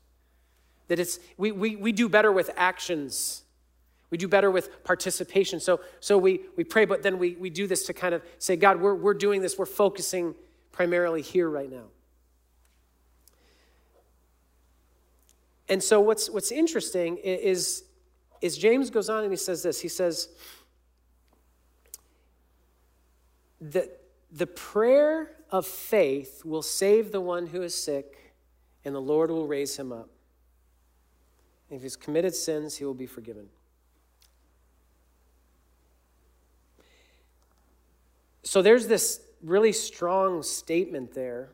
That 0.89 0.99
it's, 0.99 1.19
we, 1.37 1.51
we, 1.51 1.77
we 1.77 1.91
do 1.93 2.09
better 2.09 2.31
with 2.31 2.51
actions. 2.57 3.43
We 4.09 4.17
do 4.17 4.27
better 4.27 4.51
with 4.51 4.83
participation. 4.83 5.59
So, 5.59 5.79
so 6.01 6.17
we, 6.17 6.41
we 6.57 6.63
pray, 6.63 6.85
but 6.85 7.03
then 7.03 7.17
we, 7.17 7.35
we 7.35 7.49
do 7.49 7.67
this 7.67 7.85
to 7.85 7.93
kind 7.93 8.13
of 8.13 8.21
say, 8.37 8.57
God, 8.57 8.81
we're, 8.81 8.93
we're 8.93 9.13
doing 9.13 9.41
this, 9.41 9.57
we're 9.57 9.65
focusing 9.65 10.35
primarily 10.73 11.21
here 11.21 11.49
right 11.49 11.71
now. 11.71 11.85
And 15.67 15.81
so 15.81 15.99
what's, 15.99 16.29
what's 16.29 16.51
interesting 16.51 17.17
is, 17.17 17.83
is 18.41 18.57
James 18.57 18.89
goes 18.89 19.09
on 19.09 19.23
and 19.23 19.31
he 19.31 19.37
says 19.37 19.63
this. 19.63 19.81
He 19.81 19.87
says 19.87 20.29
that 23.59 24.01
the 24.31 24.47
prayer 24.47 25.31
of 25.49 25.65
faith 25.65 26.43
will 26.45 26.61
save 26.61 27.11
the 27.11 27.21
one 27.21 27.47
who 27.47 27.61
is 27.61 27.73
sick, 27.73 28.33
and 28.83 28.93
the 28.93 29.01
Lord 29.01 29.31
will 29.31 29.47
raise 29.47 29.77
him 29.77 29.91
up. 29.91 30.09
If 31.71 31.81
he's 31.81 31.95
committed 31.95 32.35
sins, 32.35 32.75
he 32.75 32.85
will 32.85 32.93
be 32.93 33.07
forgiven. 33.07 33.47
So 38.43 38.61
there's 38.61 38.87
this 38.87 39.21
really 39.41 39.71
strong 39.71 40.43
statement 40.43 41.13
there. 41.15 41.49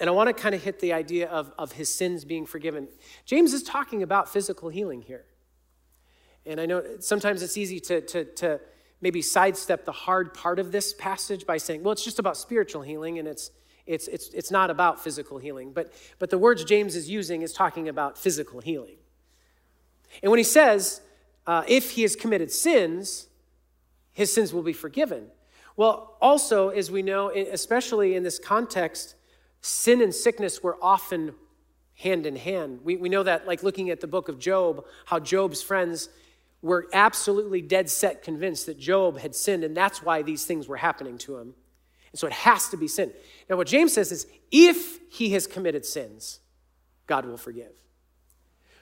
And 0.00 0.08
I 0.08 0.12
want 0.12 0.28
to 0.28 0.32
kind 0.32 0.54
of 0.54 0.62
hit 0.62 0.80
the 0.80 0.92
idea 0.92 1.28
of, 1.28 1.52
of 1.58 1.72
his 1.72 1.92
sins 1.92 2.24
being 2.24 2.46
forgiven. 2.46 2.88
James 3.24 3.52
is 3.52 3.62
talking 3.62 4.02
about 4.02 4.28
physical 4.28 4.68
healing 4.68 5.02
here. 5.02 5.24
And 6.46 6.60
I 6.60 6.66
know 6.66 6.82
sometimes 7.00 7.42
it's 7.42 7.56
easy 7.56 7.78
to, 7.80 8.00
to, 8.00 8.24
to 8.24 8.60
maybe 9.00 9.22
sidestep 9.22 9.84
the 9.84 9.92
hard 9.92 10.34
part 10.34 10.58
of 10.58 10.72
this 10.72 10.92
passage 10.94 11.46
by 11.46 11.56
saying, 11.56 11.82
well, 11.82 11.92
it's 11.92 12.04
just 12.04 12.18
about 12.18 12.36
spiritual 12.36 12.82
healing 12.82 13.18
and 13.18 13.28
it's, 13.28 13.50
it's, 13.86 14.08
it's, 14.08 14.28
it's 14.28 14.50
not 14.50 14.70
about 14.70 15.02
physical 15.02 15.38
healing. 15.38 15.72
But, 15.72 15.92
but 16.18 16.30
the 16.30 16.38
words 16.38 16.64
James 16.64 16.96
is 16.96 17.10
using 17.10 17.42
is 17.42 17.52
talking 17.52 17.88
about 17.88 18.16
physical 18.16 18.60
healing. 18.60 18.96
And 20.22 20.30
when 20.30 20.38
he 20.38 20.44
says, 20.44 21.00
uh, 21.46 21.64
if 21.66 21.92
he 21.92 22.02
has 22.02 22.14
committed 22.14 22.50
sins, 22.50 23.26
his 24.12 24.32
sins 24.32 24.52
will 24.52 24.62
be 24.62 24.72
forgiven. 24.72 25.26
Well, 25.76 26.16
also, 26.20 26.68
as 26.68 26.90
we 26.90 27.02
know, 27.02 27.30
especially 27.30 28.14
in 28.14 28.22
this 28.22 28.38
context, 28.38 29.14
sin 29.62 30.02
and 30.02 30.14
sickness 30.14 30.62
were 30.62 30.76
often 30.82 31.34
hand 31.94 32.26
in 32.26 32.36
hand. 32.36 32.80
We, 32.82 32.96
we 32.96 33.08
know 33.08 33.22
that, 33.22 33.46
like 33.46 33.62
looking 33.62 33.90
at 33.90 34.00
the 34.00 34.06
book 34.06 34.28
of 34.28 34.38
Job, 34.38 34.84
how 35.06 35.20
Job's 35.20 35.62
friends 35.62 36.08
were 36.60 36.88
absolutely 36.92 37.62
dead 37.62 37.88
set 37.88 38.22
convinced 38.22 38.66
that 38.66 38.78
Job 38.78 39.18
had 39.18 39.34
sinned, 39.34 39.64
and 39.64 39.76
that's 39.76 40.02
why 40.02 40.22
these 40.22 40.44
things 40.44 40.68
were 40.68 40.76
happening 40.76 41.16
to 41.18 41.36
him. 41.36 41.54
And 42.10 42.18
so 42.18 42.26
it 42.26 42.32
has 42.32 42.68
to 42.68 42.76
be 42.76 42.88
sin. 42.88 43.12
Now, 43.48 43.56
what 43.56 43.66
James 43.66 43.92
says 43.92 44.12
is 44.12 44.26
if 44.50 44.98
he 45.10 45.30
has 45.30 45.46
committed 45.46 45.86
sins, 45.86 46.40
God 47.06 47.24
will 47.24 47.38
forgive. 47.38 47.72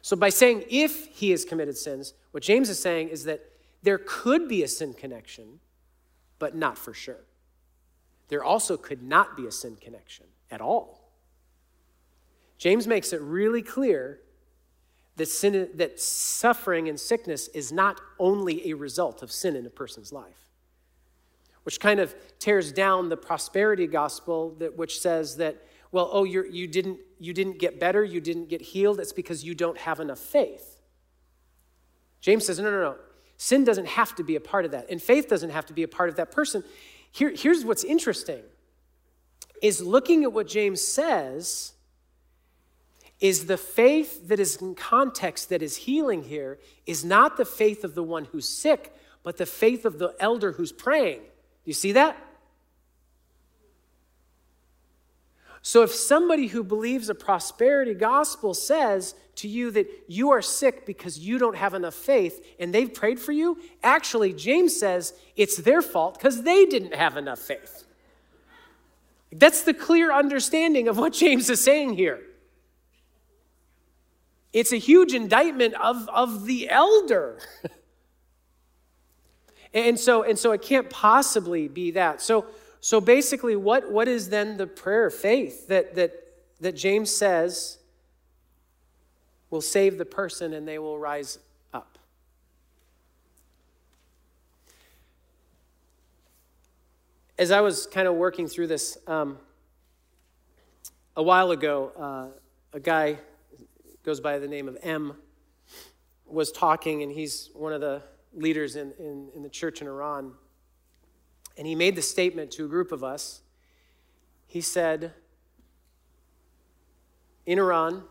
So, 0.03 0.17
by 0.17 0.31
saying 0.31 0.65
if 0.71 1.07
he 1.09 1.31
has 1.31 1.45
committed 1.45 1.77
sins, 1.77 2.15
what 2.31 2.43
James 2.43 2.71
is 2.71 2.79
saying 2.79 3.09
is 3.09 3.25
that 3.25 3.41
there 3.83 3.99
could 3.99 4.49
be 4.49 4.63
a 4.63 4.69
sin 4.69 4.95
connection, 4.95 5.61
but 6.39 6.55
not 6.55 6.79
for 6.79 6.95
sure. 6.95 7.25
There 8.29 8.43
also 8.43 8.77
could 8.77 9.03
not 9.03 9.37
be 9.37 9.47
a 9.47 9.53
sin 9.53 9.77
connection 9.77 10.27
at 10.51 10.61
all. 10.61 11.13
James 12.59 12.87
makes 12.87 13.13
it 13.13 13.21
really 13.21 13.63
clear 13.63 14.21
that, 15.17 15.27
sin, 15.27 15.69
that 15.75 16.01
suffering 16.01 16.89
and 16.89 16.99
sickness 16.99 17.49
is 17.49 17.73
not 17.73 18.01
only 18.19 18.71
a 18.71 18.75
result 18.75 19.23
of 19.23 19.31
sin 19.31 19.57
in 19.57 19.67
a 19.67 19.71
person's 19.71 20.13
life, 20.13 20.51
which 21.63 21.81
kind 21.81 22.01
of 22.01 22.15
tears 22.39 22.73
down 22.73 23.09
the 23.09 23.17
prosperity 23.17 23.87
gospel 23.87 24.55
that, 24.59 24.77
which 24.77 25.01
says 25.01 25.37
that, 25.37 25.57
well, 25.93 26.09
oh, 26.13 26.25
you're, 26.25 26.47
you, 26.47 26.67
didn't, 26.67 26.99
you 27.19 27.33
didn't 27.33 27.59
get 27.59 27.81
better, 27.81 28.03
you 28.05 28.21
didn't 28.21 28.49
get 28.49 28.61
healed, 28.61 29.01
it's 29.01 29.13
because 29.13 29.45
you 29.45 29.55
don't 29.55 29.79
have 29.79 30.01
enough 30.01 30.19
faith. 30.19 30.81
James 32.21 32.47
says, 32.47 32.59
no, 32.59 32.71
no, 32.71 32.81
no. 32.81 32.97
Sin 33.37 33.65
doesn't 33.65 33.89
have 33.89 34.15
to 34.17 34.23
be 34.23 34.37
a 34.37 34.41
part 34.41 34.65
of 34.65 34.71
that, 34.73 34.87
and 34.91 35.01
faith 35.03 35.29
doesn't 35.29 35.51
have 35.51 35.67
to 35.67 35.73
be 35.73 35.83
a 35.83 35.89
part 35.89 36.09
of 36.09 36.17
that 36.17 36.31
person. 36.31 36.63
Here, 37.11 37.33
here's 37.35 37.65
what's 37.65 37.85
interesting 37.85 38.43
is 39.63 39.83
looking 39.83 40.25
at 40.25 40.33
what 40.33 40.47
James 40.47 40.87
says 40.87 41.73
is 43.21 43.47
the 43.47 43.59
faith 43.59 44.29
that 44.29 44.41
is 44.41 44.57
in 44.57 44.75
context 44.75 45.51
that 45.51 45.63
is 45.63 45.77
healing 45.77 46.23
here 46.23 46.59
is 46.87 47.05
not 47.05 47.37
the 47.37 47.45
faith 47.45 47.85
of 47.85 47.95
the 47.95 48.03
one 48.03 48.25
who's 48.27 48.49
sick, 48.49 48.95
but 49.23 49.37
the 49.37 49.47
faith 49.47 49.85
of 49.85 49.99
the 49.99 50.15
elder 50.19 50.53
who's 50.53 50.73
praying. 50.73 51.21
You 51.65 51.75
see 51.75 51.93
that? 51.93 52.17
So 55.63 55.83
if 55.83 55.93
somebody 55.93 56.47
who 56.47 56.65
believes 56.65 57.11
a 57.11 57.15
prosperity 57.15 57.93
gospel 57.93 58.55
says 58.55 59.15
to 59.37 59.49
you 59.49 59.71
that 59.73 59.89
you 60.09 60.31
are 60.31 60.41
sick 60.41 60.87
because 60.87 61.19
you 61.19 61.39
don't 61.39 61.57
have 61.57 61.75
enough 61.75 61.95
faith 61.95 62.43
and 62.59 62.75
they've 62.75 62.93
prayed 62.93 63.21
for 63.21 63.33
you, 63.33 63.59
actually, 63.83 64.33
James 64.33 64.75
says 64.79 65.13
it's 65.37 65.59
their 65.59 65.83
fault 65.83 66.15
because 66.15 66.43
they 66.45 66.65
didn't 66.65 66.95
have 66.95 67.19
enough 67.19 67.39
faith. 67.39 67.85
That's 69.33 69.63
the 69.63 69.75
clear 69.75 70.13
understanding 70.13 70.89
of 70.89 70.99
what 70.99 71.13
James 71.13 71.49
is 71.51 71.63
saying 71.63 71.95
here. 71.95 72.21
It's 74.53 74.73
a 74.73 74.77
huge 74.77 75.15
indictment 75.15 75.75
of, 75.75 76.09
of 76.09 76.47
the 76.47 76.69
elder. 76.69 77.39
and, 79.75 79.99
so, 79.99 80.25
and 80.25 80.39
so 80.39 80.53
it 80.53 80.63
can't 80.63 80.91
possibly 80.91 81.69
be 81.69 81.93
that. 81.93 82.21
So, 82.21 82.47
so 82.81 83.01
basically, 83.01 83.55
what, 83.55 83.91
what 83.91 84.09
is 84.09 84.31
then 84.31 84.57
the 84.57 84.67
prayer 84.67 85.07
of 85.07 85.15
faith 85.15 85.69
that, 85.69 85.95
that, 85.95 86.13
that 86.61 86.75
James 86.75 87.15
says 87.15 87.79
will 89.51 89.61
save 89.61 89.99
the 89.99 90.05
person 90.05 90.53
and 90.53 90.67
they 90.67 90.79
will 90.79 90.99
rise 90.99 91.39
up? 91.73 91.99
As 97.41 97.51
I 97.51 97.63
was 97.63 97.87
kind 97.87 98.07
of 98.07 98.17
working 98.17 98.49
through 98.49 98.67
this 98.67 98.99
um, 99.07 99.39
a 101.17 101.23
while 101.23 101.53
ago, 101.53 101.91
uh, 101.99 102.77
a 102.77 102.81
guy 102.81 103.19
goes 104.05 104.21
by 104.21 104.39
the 104.39 104.47
name 104.47 104.69
of 104.69 104.77
M, 104.83 105.15
was 106.27 106.53
talking, 106.53 107.03
and 107.03 107.11
he's 107.11 107.49
one 107.55 107.73
of 107.73 107.81
the 107.81 108.03
leaders 108.35 108.77
in, 108.77 108.93
in, 108.99 109.31
in 109.35 109.43
the 109.43 109.49
church 109.49 109.81
in 109.81 109.87
Iran. 109.87 110.35
And 111.57 111.67
he 111.67 111.75
made 111.75 111.97
the 111.97 112.03
statement 112.03 112.51
to 112.51 112.67
a 112.67 112.69
group 112.69 112.93
of 112.93 113.03
us. 113.03 113.41
He 114.47 114.61
said, 114.61 115.15
in 117.47 117.59
Iran, 117.59 118.03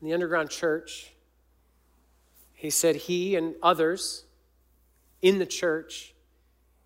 in 0.00 0.06
the 0.06 0.14
underground 0.14 0.50
church, 0.50 1.14
he 2.52 2.70
said 2.70 2.94
he 2.94 3.34
and 3.34 3.56
others 3.60 4.22
in 5.20 5.40
the 5.40 5.46
church 5.46 6.14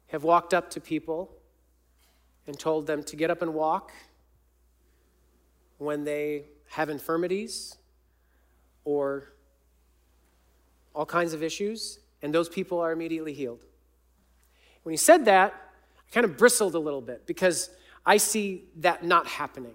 have 0.06 0.22
walked 0.22 0.54
up 0.54 0.70
to 0.70 0.80
people 0.80 1.33
and 2.46 2.58
told 2.58 2.86
them 2.86 3.02
to 3.04 3.16
get 3.16 3.30
up 3.30 3.42
and 3.42 3.54
walk 3.54 3.92
when 5.78 6.04
they 6.04 6.44
have 6.68 6.88
infirmities 6.88 7.76
or 8.84 9.32
all 10.94 11.06
kinds 11.06 11.32
of 11.32 11.42
issues, 11.42 11.98
and 12.22 12.34
those 12.34 12.48
people 12.48 12.78
are 12.78 12.92
immediately 12.92 13.32
healed. 13.32 13.64
When 14.82 14.92
he 14.92 14.96
said 14.96 15.24
that, 15.24 15.52
I 15.52 16.10
kind 16.12 16.24
of 16.24 16.36
bristled 16.36 16.74
a 16.74 16.78
little 16.78 17.00
bit 17.00 17.26
because 17.26 17.70
I 18.06 18.18
see 18.18 18.64
that 18.76 19.04
not 19.04 19.26
happening. 19.26 19.74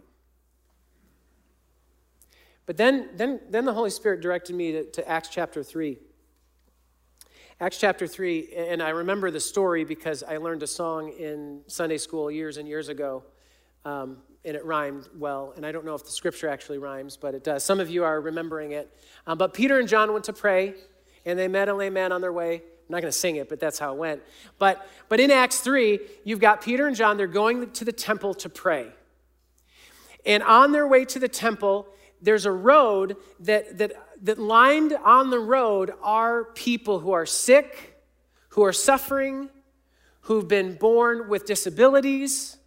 But 2.66 2.78
then, 2.78 3.10
then, 3.16 3.42
then 3.50 3.66
the 3.66 3.74
Holy 3.74 3.90
Spirit 3.90 4.22
directed 4.22 4.56
me 4.56 4.72
to, 4.74 4.84
to 4.92 5.10
Acts 5.10 5.30
chapter 5.30 5.64
3. 5.64 5.98
Acts 7.62 7.78
chapter 7.78 8.08
3, 8.08 8.54
and 8.56 8.82
I 8.82 8.88
remember 8.88 9.32
the 9.32 9.40
story 9.42 9.84
because 9.84 10.24
I 10.24 10.38
learned 10.38 10.64
a 10.64 10.68
song 10.68 11.10
in 11.10 11.60
Sunday 11.68 11.98
school 11.98 12.32
years 12.32 12.56
and 12.56 12.70
years 12.70 12.88
ago. 12.88 13.24
Um, 13.84 14.20
and 14.46 14.56
it 14.56 14.64
rhymed 14.64 15.10
well. 15.18 15.52
And 15.58 15.66
I 15.66 15.74
don't 15.74 15.84
know 15.84 15.94
if 15.94 16.06
the 16.06 16.12
scripture 16.12 16.48
actually 16.48 16.78
rhymes, 16.78 17.18
but 17.18 17.36
it 17.36 17.44
does. 17.44 17.66
Some 17.66 17.82
of 17.82 17.90
you 17.90 18.06
are 18.06 18.22
remembering 18.22 18.72
it. 18.72 18.98
Um, 19.28 19.38
but 19.38 19.54
Peter 19.54 19.78
and 19.78 19.90
John 19.90 20.14
went 20.14 20.24
to 20.26 20.34
pray, 20.34 20.74
and 21.26 21.38
they 21.38 21.50
met 21.50 21.68
a 21.68 21.74
lame 21.74 21.92
man 21.92 22.14
on 22.14 22.22
their 22.22 22.32
way. 22.32 22.56
I'm 22.56 22.62
not 22.88 23.02
going 23.02 23.12
to 23.12 23.18
sing 23.18 23.36
it, 23.36 23.50
but 23.50 23.60
that's 23.60 23.78
how 23.78 23.94
it 23.94 23.98
went. 23.98 24.22
But, 24.58 24.88
but 25.10 25.20
in 25.20 25.30
Acts 25.30 25.60
3, 25.60 26.00
you've 26.24 26.40
got 26.40 26.62
Peter 26.62 26.88
and 26.88 26.96
John, 26.96 27.18
they're 27.18 27.28
going 27.28 27.72
to 27.72 27.84
the 27.84 27.92
temple 27.92 28.36
to 28.36 28.48
pray. 28.48 28.88
And 30.26 30.44
on 30.44 30.72
their 30.72 30.88
way 30.88 31.04
to 31.04 31.20
the 31.20 31.28
temple, 31.28 31.90
there's 32.22 32.46
a 32.46 32.52
road 32.52 33.18
that, 33.42 33.78
that, 33.78 33.94
that 34.22 34.40
lined 34.40 34.94
on 35.04 35.30
the 35.30 35.40
road 35.40 35.92
are 36.02 36.46
people 36.46 37.00
who 37.00 37.12
are 37.12 37.26
sick, 37.26 37.96
who 38.50 38.64
are 38.64 38.74
suffering, 38.74 39.50
who've 40.22 40.48
been 40.48 40.76
born 40.76 41.30
with 41.30 41.46
disabilities, 41.46 42.58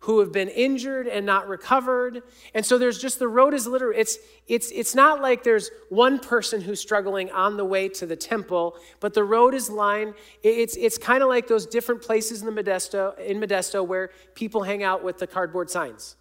who 0.00 0.20
have 0.20 0.32
been 0.32 0.50
injured 0.50 1.06
and 1.06 1.24
not 1.24 1.48
recovered. 1.48 2.22
And 2.52 2.64
so 2.64 2.76
there's 2.76 2.98
just 2.98 3.18
the 3.18 3.28
road 3.28 3.54
is 3.54 3.66
literally, 3.66 3.98
it's, 3.98 4.18
it's, 4.46 4.70
it's 4.70 4.94
not 4.94 5.22
like 5.22 5.44
there's 5.44 5.70
one 5.88 6.18
person 6.18 6.60
who's 6.60 6.78
struggling 6.78 7.30
on 7.30 7.56
the 7.56 7.64
way 7.64 7.88
to 7.88 8.04
the 8.04 8.16
temple, 8.16 8.76
but 9.00 9.14
the 9.14 9.24
road 9.24 9.54
is 9.54 9.70
lined. 9.70 10.12
It's, 10.42 10.76
it's 10.76 10.98
kind 10.98 11.22
of 11.22 11.30
like 11.30 11.48
those 11.48 11.64
different 11.64 12.02
places 12.02 12.42
in 12.42 12.54
the 12.54 12.62
Modesto, 12.62 13.18
in 13.18 13.40
Modesto 13.40 13.86
where 13.86 14.10
people 14.34 14.62
hang 14.62 14.82
out 14.82 15.02
with 15.02 15.18
the 15.18 15.26
cardboard 15.26 15.70
signs. 15.70 16.16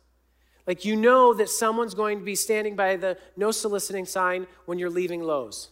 Like 0.65 0.85
you 0.85 0.95
know 0.95 1.33
that 1.33 1.49
someone's 1.49 1.93
going 1.93 2.19
to 2.19 2.25
be 2.25 2.35
standing 2.35 2.75
by 2.75 2.95
the 2.95 3.17
no 3.35 3.51
soliciting 3.51 4.05
sign 4.05 4.47
when 4.65 4.79
you're 4.79 4.89
leaving 4.89 5.21
Lowe's. 5.21 5.69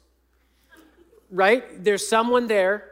Right? 1.30 1.84
There's 1.84 2.08
someone 2.08 2.48
there 2.48 2.90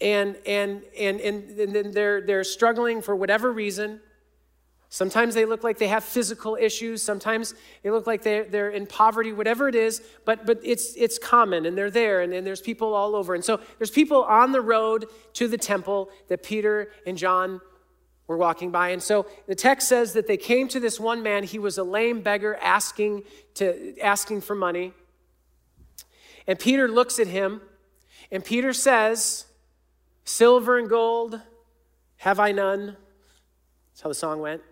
and 0.00 0.36
and 0.46 0.82
and 0.98 1.20
and, 1.20 1.76
and 1.76 1.94
they're 1.94 2.20
they're 2.20 2.44
struggling 2.44 3.02
for 3.02 3.14
whatever 3.14 3.52
reason 3.52 4.00
Sometimes 4.90 5.34
they 5.34 5.44
look 5.44 5.62
like 5.62 5.76
they 5.76 5.88
have 5.88 6.02
physical 6.02 6.56
issues. 6.58 7.02
Sometimes 7.02 7.54
they 7.82 7.90
look 7.90 8.06
like 8.06 8.22
they're, 8.22 8.44
they're 8.44 8.70
in 8.70 8.86
poverty, 8.86 9.32
whatever 9.32 9.68
it 9.68 9.74
is, 9.74 10.02
but, 10.24 10.46
but 10.46 10.60
it's, 10.62 10.94
it's 10.96 11.18
common 11.18 11.66
and 11.66 11.76
they're 11.76 11.90
there 11.90 12.22
and, 12.22 12.32
and 12.32 12.46
there's 12.46 12.62
people 12.62 12.94
all 12.94 13.14
over. 13.14 13.34
And 13.34 13.44
so 13.44 13.60
there's 13.76 13.90
people 13.90 14.24
on 14.24 14.52
the 14.52 14.62
road 14.62 15.06
to 15.34 15.46
the 15.46 15.58
temple 15.58 16.08
that 16.28 16.42
Peter 16.42 16.90
and 17.06 17.18
John 17.18 17.60
were 18.28 18.36
walking 18.36 18.70
by. 18.70 18.90
And 18.90 19.02
so 19.02 19.26
the 19.48 19.54
text 19.56 19.88
says 19.88 20.12
that 20.12 20.28
they 20.28 20.36
came 20.36 20.68
to 20.68 20.78
this 20.78 21.00
one 21.00 21.22
man. 21.22 21.42
He 21.42 21.58
was 21.58 21.78
a 21.78 21.82
lame 21.82 22.20
beggar 22.20 22.56
asking, 22.62 23.24
to, 23.54 23.98
asking 23.98 24.42
for 24.42 24.54
money. 24.54 24.92
And 26.46 26.58
Peter 26.58 26.86
looks 26.86 27.18
at 27.18 27.26
him 27.26 27.62
and 28.30 28.44
Peter 28.44 28.72
says, 28.72 29.46
Silver 30.24 30.78
and 30.78 30.88
gold 30.88 31.40
have 32.18 32.38
I 32.38 32.52
none? 32.52 32.96
That's 33.90 34.02
how 34.02 34.08
the 34.08 34.14
song 34.14 34.40
went. 34.40 34.62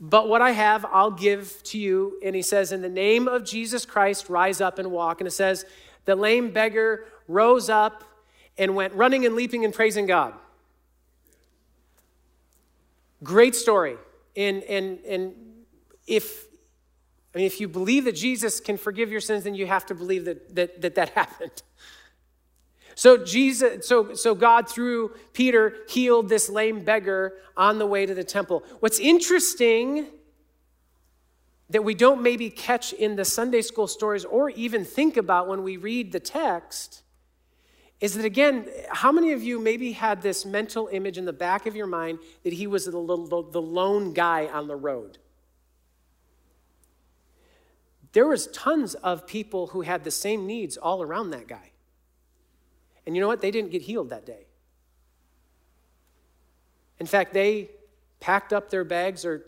But 0.00 0.28
what 0.28 0.42
I 0.42 0.52
have, 0.52 0.84
I'll 0.84 1.10
give 1.10 1.60
to 1.64 1.78
you. 1.78 2.20
And 2.22 2.36
he 2.36 2.42
says, 2.42 2.70
In 2.70 2.82
the 2.82 2.88
name 2.88 3.26
of 3.26 3.44
Jesus 3.44 3.84
Christ, 3.84 4.28
rise 4.28 4.60
up 4.60 4.78
and 4.78 4.90
walk. 4.90 5.20
And 5.20 5.26
it 5.26 5.32
says, 5.32 5.64
The 6.04 6.14
lame 6.14 6.50
beggar 6.52 7.06
rose 7.26 7.68
up 7.68 8.04
and 8.56 8.76
went 8.76 8.94
running 8.94 9.26
and 9.26 9.34
leaping 9.34 9.64
and 9.64 9.74
praising 9.74 10.06
God. 10.06 10.34
Great 13.22 13.54
story. 13.54 13.96
And, 14.36 14.62
and, 14.64 14.98
and 15.00 15.34
if, 16.06 16.46
I 17.34 17.38
mean, 17.38 17.46
if 17.46 17.60
you 17.60 17.68
believe 17.68 18.04
that 18.04 18.14
Jesus 18.14 18.60
can 18.60 18.76
forgive 18.76 19.10
your 19.10 19.20
sins, 19.20 19.44
then 19.44 19.54
you 19.54 19.66
have 19.66 19.86
to 19.86 19.94
believe 19.94 20.24
that 20.24 20.54
that, 20.54 20.80
that, 20.80 20.94
that 20.94 21.08
happened. 21.14 21.62
So 22.94 23.16
Jesus, 23.16 23.86
so, 23.86 24.14
so 24.14 24.34
God 24.34 24.68
through 24.68 25.14
Peter 25.32 25.72
healed 25.88 26.28
this 26.28 26.48
lame 26.48 26.82
beggar 26.82 27.34
on 27.56 27.78
the 27.78 27.86
way 27.86 28.06
to 28.06 28.12
the 28.12 28.24
temple. 28.24 28.64
What's 28.80 28.98
interesting 28.98 30.06
that 31.70 31.84
we 31.84 31.94
don't 31.94 32.22
maybe 32.22 32.50
catch 32.50 32.92
in 32.92 33.14
the 33.14 33.24
Sunday 33.24 33.62
school 33.62 33.86
stories 33.86 34.24
or 34.24 34.50
even 34.50 34.84
think 34.84 35.16
about 35.16 35.46
when 35.46 35.62
we 35.62 35.76
read 35.76 36.10
the 36.10 36.18
text 36.18 37.02
is 38.00 38.14
that 38.14 38.24
again, 38.24 38.68
how 38.90 39.10
many 39.10 39.32
of 39.32 39.42
you 39.42 39.58
maybe 39.60 39.92
had 39.92 40.22
this 40.22 40.46
mental 40.46 40.88
image 40.92 41.18
in 41.18 41.24
the 41.24 41.32
back 41.32 41.66
of 41.66 41.74
your 41.74 41.88
mind 41.88 42.20
that 42.44 42.52
he 42.52 42.66
was 42.66 42.84
the, 42.84 42.92
the 42.92 43.62
lone 43.62 44.12
guy 44.12 44.46
on 44.46 44.68
the 44.68 44.76
road? 44.76 45.18
There 48.12 48.26
was 48.26 48.46
tons 48.48 48.94
of 48.94 49.26
people 49.26 49.68
who 49.68 49.82
had 49.82 50.04
the 50.04 50.10
same 50.10 50.46
needs 50.46 50.76
all 50.76 51.02
around 51.02 51.30
that 51.30 51.48
guy. 51.48 51.72
And 53.04 53.16
you 53.16 53.20
know 53.20 53.28
what? 53.28 53.40
They 53.40 53.50
didn't 53.50 53.70
get 53.70 53.82
healed 53.82 54.10
that 54.10 54.24
day. 54.24 54.46
In 57.00 57.06
fact, 57.06 57.32
they 57.32 57.70
packed 58.20 58.52
up 58.52 58.70
their 58.70 58.84
bags 58.84 59.24
or 59.24 59.44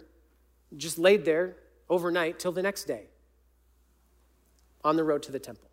just 0.76 0.98
laid 0.98 1.24
there 1.24 1.56
overnight 1.88 2.38
till 2.38 2.52
the 2.52 2.62
next 2.62 2.84
day 2.84 3.04
on 4.84 4.96
the 4.96 5.04
road 5.04 5.22
to 5.24 5.32
the 5.32 5.38
temple. 5.38 5.69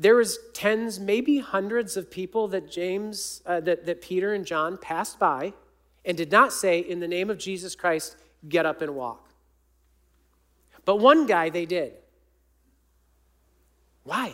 There 0.00 0.14
was 0.14 0.38
tens, 0.54 0.98
maybe 0.98 1.40
hundreds 1.40 1.94
of 1.94 2.10
people 2.10 2.48
that 2.48 2.70
James, 2.70 3.42
uh, 3.44 3.60
that, 3.60 3.84
that 3.84 4.00
Peter 4.00 4.32
and 4.32 4.46
John 4.46 4.78
passed 4.78 5.18
by 5.18 5.52
and 6.06 6.16
did 6.16 6.32
not 6.32 6.54
say, 6.54 6.78
in 6.78 7.00
the 7.00 7.06
name 7.06 7.28
of 7.28 7.36
Jesus 7.36 7.74
Christ, 7.74 8.16
get 8.48 8.64
up 8.64 8.80
and 8.80 8.94
walk. 8.94 9.28
But 10.86 10.96
one 10.96 11.26
guy 11.26 11.50
they 11.50 11.66
did. 11.66 11.92
Why? 14.04 14.32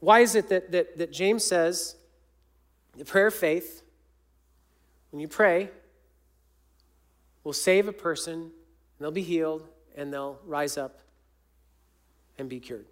Why 0.00 0.20
is 0.20 0.34
it 0.34 0.50
that, 0.50 0.70
that, 0.72 0.98
that 0.98 1.12
James 1.12 1.44
says 1.44 1.96
the 2.94 3.06
prayer 3.06 3.28
of 3.28 3.34
faith, 3.34 3.82
when 5.12 5.20
you 5.20 5.28
pray, 5.28 5.70
will 7.44 7.52
save 7.52 7.88
a 7.88 7.92
person, 7.92 8.34
and 8.34 8.52
they'll 8.98 9.10
be 9.10 9.22
healed, 9.22 9.66
and 9.96 10.12
they'll 10.12 10.38
rise 10.44 10.76
up 10.76 11.00
and 12.38 12.48
be 12.48 12.60
cured? 12.60 12.86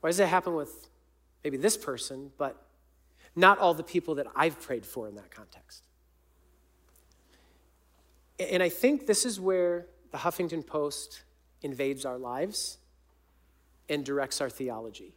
Why 0.00 0.08
does 0.08 0.16
that 0.16 0.26
happen 0.26 0.54
with 0.54 0.88
maybe 1.44 1.56
this 1.56 1.76
person, 1.76 2.32
but 2.38 2.60
not 3.36 3.58
all 3.58 3.74
the 3.74 3.82
people 3.82 4.16
that 4.16 4.26
I've 4.34 4.60
prayed 4.60 4.84
for 4.84 5.08
in 5.08 5.14
that 5.14 5.30
context? 5.30 5.82
And 8.38 8.62
I 8.62 8.68
think 8.68 9.06
this 9.06 9.24
is 9.24 9.38
where 9.38 9.86
the 10.10 10.18
Huffington 10.18 10.66
Post 10.66 11.22
invades 11.62 12.04
our 12.04 12.18
lives 12.18 12.78
and 13.88 14.04
directs 14.04 14.40
our 14.40 14.50
theology. 14.50 15.14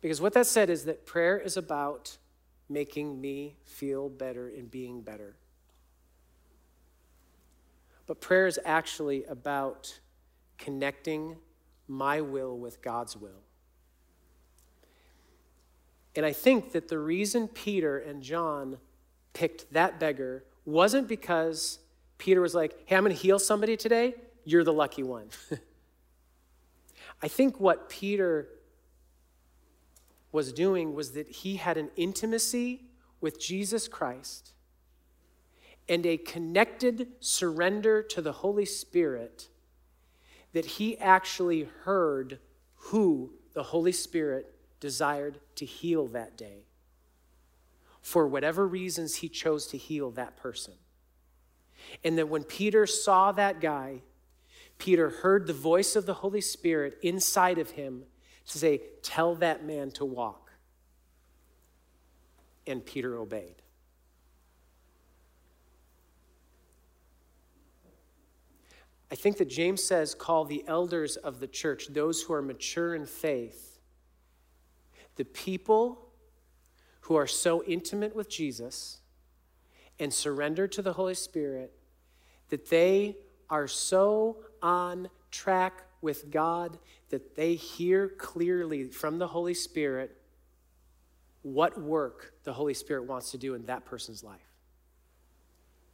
Because 0.00 0.20
what 0.20 0.34
that 0.34 0.46
said 0.46 0.68
is 0.68 0.84
that 0.84 1.06
prayer 1.06 1.38
is 1.38 1.56
about 1.56 2.18
making 2.68 3.20
me 3.20 3.56
feel 3.64 4.08
better 4.08 4.48
and 4.48 4.70
being 4.70 5.02
better. 5.02 5.36
But 8.06 8.20
prayer 8.20 8.46
is 8.46 8.58
actually 8.64 9.24
about 9.24 9.98
connecting 10.58 11.36
my 11.88 12.20
will 12.20 12.58
with 12.58 12.82
God's 12.82 13.16
will. 13.16 13.42
And 16.16 16.24
I 16.24 16.32
think 16.32 16.72
that 16.72 16.88
the 16.88 16.98
reason 16.98 17.48
Peter 17.48 17.98
and 17.98 18.22
John 18.22 18.78
picked 19.32 19.72
that 19.72 19.98
beggar 19.98 20.44
wasn't 20.64 21.08
because 21.08 21.80
Peter 22.18 22.40
was 22.40 22.54
like, 22.54 22.74
hey, 22.86 22.96
I'm 22.96 23.04
going 23.04 23.14
to 23.14 23.20
heal 23.20 23.38
somebody 23.38 23.76
today. 23.76 24.14
You're 24.44 24.64
the 24.64 24.72
lucky 24.72 25.02
one. 25.02 25.28
I 27.22 27.28
think 27.28 27.58
what 27.58 27.88
Peter 27.88 28.48
was 30.34 30.52
doing 30.52 30.94
was 30.94 31.12
that 31.12 31.28
he 31.28 31.56
had 31.56 31.76
an 31.76 31.88
intimacy 31.94 32.82
with 33.20 33.40
Jesus 33.40 33.86
Christ 33.86 34.52
and 35.88 36.04
a 36.04 36.16
connected 36.16 37.06
surrender 37.20 38.02
to 38.02 38.20
the 38.20 38.32
Holy 38.32 38.64
Spirit 38.64 39.48
that 40.52 40.64
he 40.64 40.98
actually 40.98 41.68
heard 41.84 42.40
who 42.74 43.32
the 43.52 43.62
Holy 43.62 43.92
Spirit 43.92 44.52
desired 44.80 45.38
to 45.54 45.64
heal 45.64 46.08
that 46.08 46.36
day 46.36 46.64
for 48.02 48.26
whatever 48.26 48.66
reasons 48.66 49.16
he 49.16 49.28
chose 49.28 49.68
to 49.68 49.78
heal 49.78 50.10
that 50.10 50.36
person. 50.36 50.74
And 52.02 52.18
that 52.18 52.28
when 52.28 52.42
Peter 52.42 52.86
saw 52.86 53.30
that 53.32 53.60
guy, 53.60 54.00
Peter 54.78 55.10
heard 55.10 55.46
the 55.46 55.52
voice 55.52 55.94
of 55.94 56.06
the 56.06 56.14
Holy 56.14 56.40
Spirit 56.40 56.98
inside 57.02 57.58
of 57.58 57.70
him 57.70 58.06
to 58.48 58.58
say, 58.58 58.82
Tell 59.02 59.34
that 59.36 59.64
man 59.64 59.90
to 59.92 60.04
walk. 60.04 60.52
And 62.66 62.84
Peter 62.84 63.16
obeyed. 63.16 63.56
I 69.10 69.16
think 69.16 69.36
that 69.38 69.48
James 69.48 69.82
says, 69.82 70.14
Call 70.14 70.44
the 70.44 70.64
elders 70.66 71.16
of 71.16 71.40
the 71.40 71.46
church, 71.46 71.88
those 71.88 72.22
who 72.22 72.32
are 72.32 72.42
mature 72.42 72.94
in 72.94 73.06
faith, 73.06 73.78
the 75.16 75.24
people 75.24 76.08
who 77.02 77.14
are 77.14 77.26
so 77.26 77.62
intimate 77.64 78.16
with 78.16 78.28
Jesus 78.28 79.00
and 79.98 80.12
surrendered 80.12 80.72
to 80.72 80.82
the 80.82 80.94
Holy 80.94 81.14
Spirit 81.14 81.72
that 82.48 82.70
they 82.70 83.16
are 83.50 83.68
so 83.68 84.38
on 84.62 85.08
track 85.30 85.84
with 86.04 86.30
God 86.30 86.78
that 87.08 87.34
they 87.34 87.54
hear 87.56 88.08
clearly 88.08 88.84
from 88.84 89.18
the 89.18 89.26
Holy 89.26 89.54
Spirit 89.54 90.16
what 91.42 91.80
work 91.80 92.34
the 92.44 92.52
Holy 92.52 92.74
Spirit 92.74 93.04
wants 93.06 93.32
to 93.32 93.38
do 93.38 93.54
in 93.54 93.66
that 93.66 93.84
person's 93.84 94.22
life. 94.22 94.52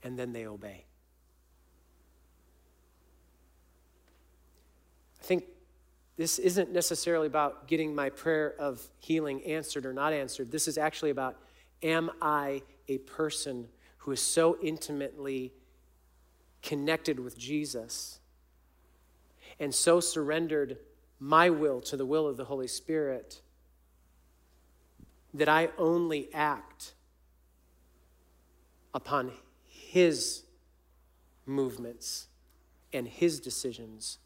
And 0.02 0.18
then 0.18 0.32
they 0.32 0.46
obey. 0.46 0.84
I 5.20 5.24
think 5.24 5.44
this 6.16 6.38
isn't 6.38 6.72
necessarily 6.72 7.26
about 7.26 7.66
getting 7.66 7.94
my 7.94 8.10
prayer 8.10 8.54
of 8.58 8.82
healing 8.98 9.42
answered 9.44 9.86
or 9.86 9.92
not 9.92 10.12
answered. 10.12 10.50
This 10.50 10.68
is 10.68 10.76
actually 10.76 11.10
about 11.10 11.36
am 11.82 12.10
I 12.20 12.62
a 12.88 12.98
person 12.98 13.68
who 13.98 14.12
is 14.12 14.20
so 14.20 14.56
intimately 14.62 15.52
connected 16.62 17.18
with 17.18 17.38
Jesus 17.38 18.19
and 19.60 19.74
so 19.74 20.00
surrendered 20.00 20.78
my 21.20 21.50
will 21.50 21.82
to 21.82 21.96
the 21.96 22.06
will 22.06 22.26
of 22.26 22.38
the 22.38 22.46
Holy 22.46 22.66
Spirit 22.66 23.42
that 25.34 25.48
I 25.48 25.68
only 25.76 26.32
act 26.32 26.94
upon 28.94 29.32
His 29.68 30.44
movements 31.44 32.28
and 32.92 33.06
His 33.06 33.38
decisions 33.38 34.18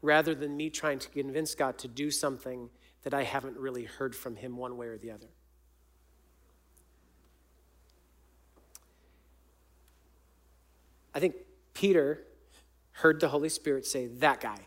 rather 0.00 0.34
than 0.34 0.56
me 0.56 0.70
trying 0.70 1.00
to 1.00 1.08
convince 1.10 1.54
God 1.54 1.76
to 1.78 1.88
do 1.88 2.10
something 2.10 2.70
that 3.02 3.12
I 3.12 3.24
haven't 3.24 3.58
really 3.58 3.84
heard 3.84 4.14
from 4.14 4.36
Him 4.36 4.56
one 4.56 4.76
way 4.76 4.86
or 4.86 4.96
the 4.96 5.10
other. 5.10 5.26
I 11.12 11.18
think 11.18 11.34
Peter 11.74 12.22
heard 12.92 13.20
the 13.20 13.28
Holy 13.28 13.48
Spirit 13.48 13.86
say, 13.86 14.06
That 14.06 14.40
guy. 14.40 14.58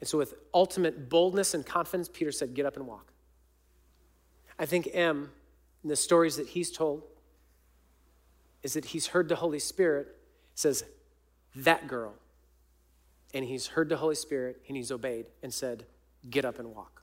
And 0.00 0.08
so, 0.08 0.18
with 0.18 0.34
ultimate 0.52 1.08
boldness 1.08 1.54
and 1.54 1.64
confidence, 1.64 2.08
Peter 2.12 2.32
said, 2.32 2.54
Get 2.54 2.66
up 2.66 2.76
and 2.76 2.86
walk. 2.86 3.12
I 4.58 4.66
think 4.66 4.88
M, 4.92 5.30
in 5.82 5.88
the 5.88 5.96
stories 5.96 6.36
that 6.36 6.48
he's 6.48 6.70
told, 6.70 7.02
is 8.62 8.74
that 8.74 8.86
he's 8.86 9.08
heard 9.08 9.28
the 9.28 9.36
Holy 9.36 9.58
Spirit 9.58 10.08
says, 10.54 10.84
That 11.54 11.86
girl. 11.86 12.14
And 13.34 13.44
he's 13.44 13.68
heard 13.68 13.88
the 13.88 13.96
Holy 13.96 14.14
Spirit 14.14 14.62
and 14.68 14.76
he's 14.76 14.90
obeyed 14.90 15.26
and 15.42 15.52
said, 15.52 15.86
Get 16.28 16.44
up 16.44 16.58
and 16.58 16.74
walk. 16.74 17.02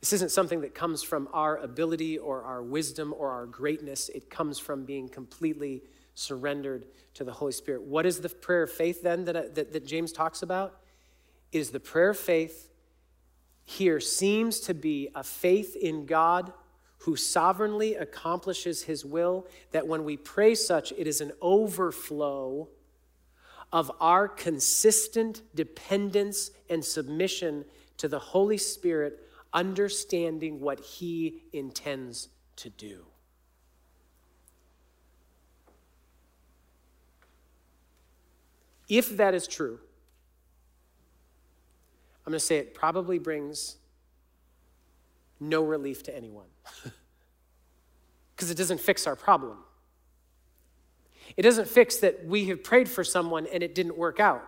This 0.00 0.12
isn't 0.12 0.30
something 0.30 0.60
that 0.60 0.74
comes 0.74 1.02
from 1.02 1.28
our 1.32 1.56
ability 1.56 2.18
or 2.18 2.42
our 2.42 2.62
wisdom 2.62 3.14
or 3.16 3.30
our 3.30 3.46
greatness. 3.46 4.08
It 4.10 4.30
comes 4.30 4.58
from 4.58 4.84
being 4.84 5.08
completely 5.08 5.82
surrendered 6.14 6.86
to 7.14 7.24
the 7.24 7.32
Holy 7.32 7.52
Spirit. 7.52 7.82
What 7.82 8.06
is 8.06 8.20
the 8.20 8.28
prayer 8.28 8.62
of 8.62 8.70
faith 8.70 9.02
then 9.02 9.24
that, 9.24 9.54
that, 9.54 9.72
that 9.72 9.86
James 9.86 10.12
talks 10.12 10.42
about? 10.42 10.80
It 11.52 11.58
is 11.58 11.70
the 11.70 11.80
prayer 11.80 12.10
of 12.10 12.18
faith 12.18 12.70
here 13.66 13.98
seems 13.98 14.60
to 14.60 14.74
be 14.74 15.08
a 15.14 15.24
faith 15.24 15.74
in 15.76 16.06
God 16.06 16.52
who 16.98 17.16
sovereignly 17.16 17.96
accomplishes 17.96 18.84
his 18.84 19.04
will, 19.04 19.46
that 19.72 19.86
when 19.86 20.04
we 20.04 20.16
pray 20.16 20.54
such, 20.54 20.92
it 20.92 21.06
is 21.06 21.20
an 21.20 21.32
overflow 21.42 22.68
of 23.72 23.90
our 24.00 24.28
consistent 24.28 25.42
dependence 25.54 26.52
and 26.70 26.84
submission 26.84 27.64
to 27.96 28.06
the 28.06 28.18
Holy 28.18 28.56
Spirit, 28.56 29.20
understanding 29.56 30.60
what 30.60 30.78
he 30.78 31.42
intends 31.52 32.28
to 32.56 32.68
do. 32.68 33.06
If 38.88 39.16
that 39.16 39.34
is 39.34 39.48
true, 39.48 39.80
I'm 42.24 42.32
going 42.32 42.38
to 42.38 42.44
say 42.44 42.58
it 42.58 42.74
probably 42.74 43.18
brings 43.18 43.76
no 45.40 45.64
relief 45.64 46.02
to 46.04 46.16
anyone 46.16 46.46
because 48.36 48.50
it 48.50 48.56
doesn't 48.56 48.80
fix 48.80 49.06
our 49.06 49.16
problem. 49.16 49.58
It 51.36 51.42
doesn't 51.42 51.66
fix 51.66 51.96
that 51.98 52.26
we 52.26 52.44
have 52.46 52.62
prayed 52.62 52.88
for 52.88 53.02
someone 53.02 53.46
and 53.52 53.62
it 53.62 53.74
didn't 53.74 53.96
work 53.96 54.20
out. 54.20 54.46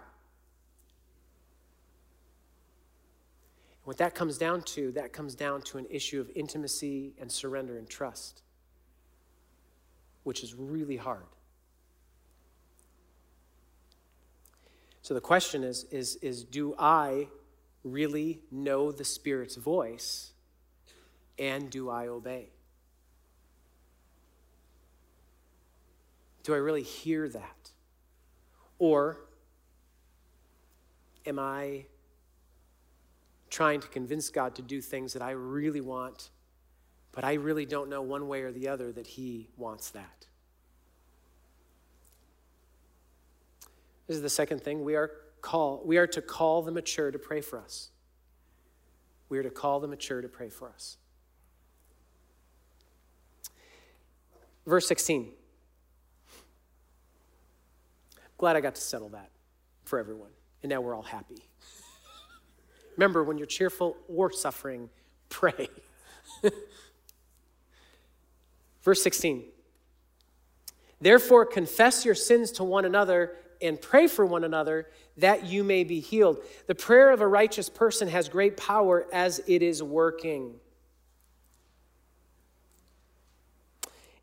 What 3.88 3.96
that 3.96 4.14
comes 4.14 4.37
down 4.37 4.61
to, 4.74 4.92
that 4.92 5.14
comes 5.14 5.35
down 5.35 5.62
to 5.62 5.79
an 5.79 5.87
issue 5.88 6.20
of 6.20 6.29
intimacy 6.35 7.14
and 7.18 7.33
surrender 7.33 7.79
and 7.79 7.88
trust, 7.88 8.42
which 10.24 10.44
is 10.44 10.55
really 10.55 10.98
hard. 10.98 11.24
So 15.01 15.14
the 15.14 15.22
question 15.22 15.64
is, 15.64 15.85
is, 15.85 16.16
is 16.16 16.44
do 16.44 16.74
I 16.79 17.29
really 17.83 18.42
know 18.51 18.92
the 18.92 19.07
Spirit's 19.07 19.57
voice? 19.57 20.33
And 21.38 21.70
do 21.70 21.88
I 21.88 22.09
obey? 22.09 22.51
Do 26.42 26.53
I 26.53 26.59
really 26.59 26.83
hear 26.83 27.27
that? 27.31 27.70
Or 28.79 29.16
am 31.24 31.38
I 31.38 31.87
trying 33.50 33.80
to 33.80 33.88
convince 33.88 34.28
God 34.30 34.54
to 34.56 34.62
do 34.62 34.80
things 34.80 35.12
that 35.12 35.22
I 35.22 35.30
really 35.30 35.80
want, 35.80 36.30
but 37.12 37.24
I 37.24 37.34
really 37.34 37.66
don't 37.66 37.88
know 37.88 38.02
one 38.02 38.28
way 38.28 38.42
or 38.42 38.52
the 38.52 38.68
other 38.68 38.92
that 38.92 39.06
He 39.06 39.48
wants 39.56 39.90
that? 39.90 40.26
This 44.06 44.16
is 44.16 44.22
the 44.22 44.30
second 44.30 44.62
thing. 44.62 44.82
We 44.84 44.96
are 44.96 45.11
call, 45.40 45.82
we 45.84 45.98
are 45.98 46.06
to 46.08 46.22
call 46.22 46.62
the 46.62 46.72
mature 46.72 47.11
to 47.11 47.18
pray 47.18 47.40
for 47.40 47.58
us. 47.58 47.90
We 49.28 49.38
are 49.38 49.42
to 49.42 49.50
call 49.50 49.80
the 49.80 49.88
mature 49.88 50.22
to 50.22 50.28
pray 50.28 50.48
for 50.48 50.70
us. 50.70 50.96
Verse 54.66 54.87
16. 54.88 55.32
Glad 58.38 58.56
I 58.56 58.61
got 58.61 58.74
to 58.76 58.80
settle 58.80 59.11
that 59.11 59.30
for 59.84 59.98
everyone. 59.98 60.30
And 60.62 60.70
now 60.70 60.80
we're 60.80 60.94
all 60.94 61.02
happy. 61.02 61.42
Remember, 62.98 63.22
when 63.22 63.38
you're 63.38 63.46
cheerful 63.46 63.96
or 64.08 64.30
suffering, 64.32 64.90
pray. 65.28 65.68
Verse 68.82 69.02
16. 69.02 69.44
Therefore, 71.00 71.46
confess 71.46 72.04
your 72.04 72.16
sins 72.16 72.50
to 72.52 72.64
one 72.64 72.84
another 72.84 73.37
and 73.62 73.80
pray 73.80 74.08
for 74.08 74.26
one 74.26 74.42
another 74.42 74.88
that 75.16 75.46
you 75.46 75.62
may 75.62 75.84
be 75.84 76.00
healed. 76.00 76.38
The 76.66 76.74
prayer 76.74 77.12
of 77.12 77.20
a 77.20 77.26
righteous 77.26 77.68
person 77.68 78.08
has 78.08 78.28
great 78.28 78.56
power 78.56 79.06
as 79.12 79.40
it 79.46 79.62
is 79.62 79.80
working. 79.80 80.54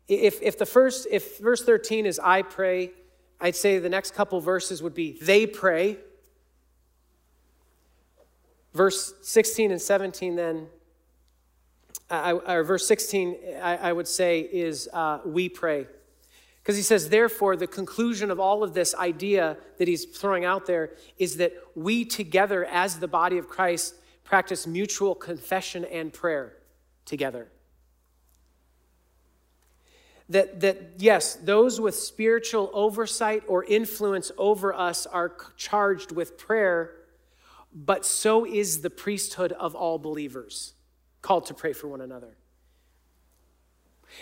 If, 0.06 0.42
if 0.42 0.58
the 0.58 0.66
first, 0.66 1.06
if 1.10 1.38
verse 1.38 1.64
13 1.64 2.04
is 2.04 2.18
I 2.18 2.42
pray, 2.42 2.90
I'd 3.40 3.56
say 3.56 3.78
the 3.78 3.88
next 3.88 4.14
couple 4.14 4.38
verses 4.40 4.82
would 4.82 4.94
be 4.94 5.18
they 5.22 5.46
pray. 5.46 5.96
Verse 8.76 9.14
16 9.22 9.70
and 9.70 9.80
17, 9.80 10.36
then, 10.36 10.66
I, 12.10 12.32
or 12.32 12.62
verse 12.62 12.86
16, 12.86 13.36
I, 13.62 13.76
I 13.78 13.92
would 13.92 14.06
say, 14.06 14.40
is 14.40 14.86
uh, 14.92 15.20
we 15.24 15.48
pray. 15.48 15.86
Because 16.62 16.76
he 16.76 16.82
says, 16.82 17.08
therefore, 17.08 17.56
the 17.56 17.66
conclusion 17.66 18.30
of 18.30 18.38
all 18.38 18.62
of 18.62 18.74
this 18.74 18.94
idea 18.94 19.56
that 19.78 19.88
he's 19.88 20.04
throwing 20.04 20.44
out 20.44 20.66
there 20.66 20.90
is 21.16 21.38
that 21.38 21.54
we 21.74 22.04
together, 22.04 22.66
as 22.66 22.98
the 22.98 23.08
body 23.08 23.38
of 23.38 23.48
Christ, 23.48 23.94
practice 24.24 24.66
mutual 24.66 25.14
confession 25.14 25.86
and 25.86 26.12
prayer 26.12 26.58
together. 27.06 27.48
That, 30.28 30.60
that, 30.60 30.76
yes, 30.98 31.36
those 31.36 31.80
with 31.80 31.94
spiritual 31.94 32.70
oversight 32.74 33.42
or 33.48 33.64
influence 33.64 34.32
over 34.36 34.74
us 34.74 35.06
are 35.06 35.34
charged 35.56 36.12
with 36.12 36.36
prayer, 36.36 37.05
but 37.76 38.06
so 38.06 38.46
is 38.46 38.80
the 38.80 38.88
priesthood 38.88 39.52
of 39.52 39.74
all 39.74 39.98
believers, 39.98 40.72
called 41.20 41.44
to 41.46 41.54
pray 41.54 41.74
for 41.74 41.88
one 41.88 42.00
another. 42.00 42.34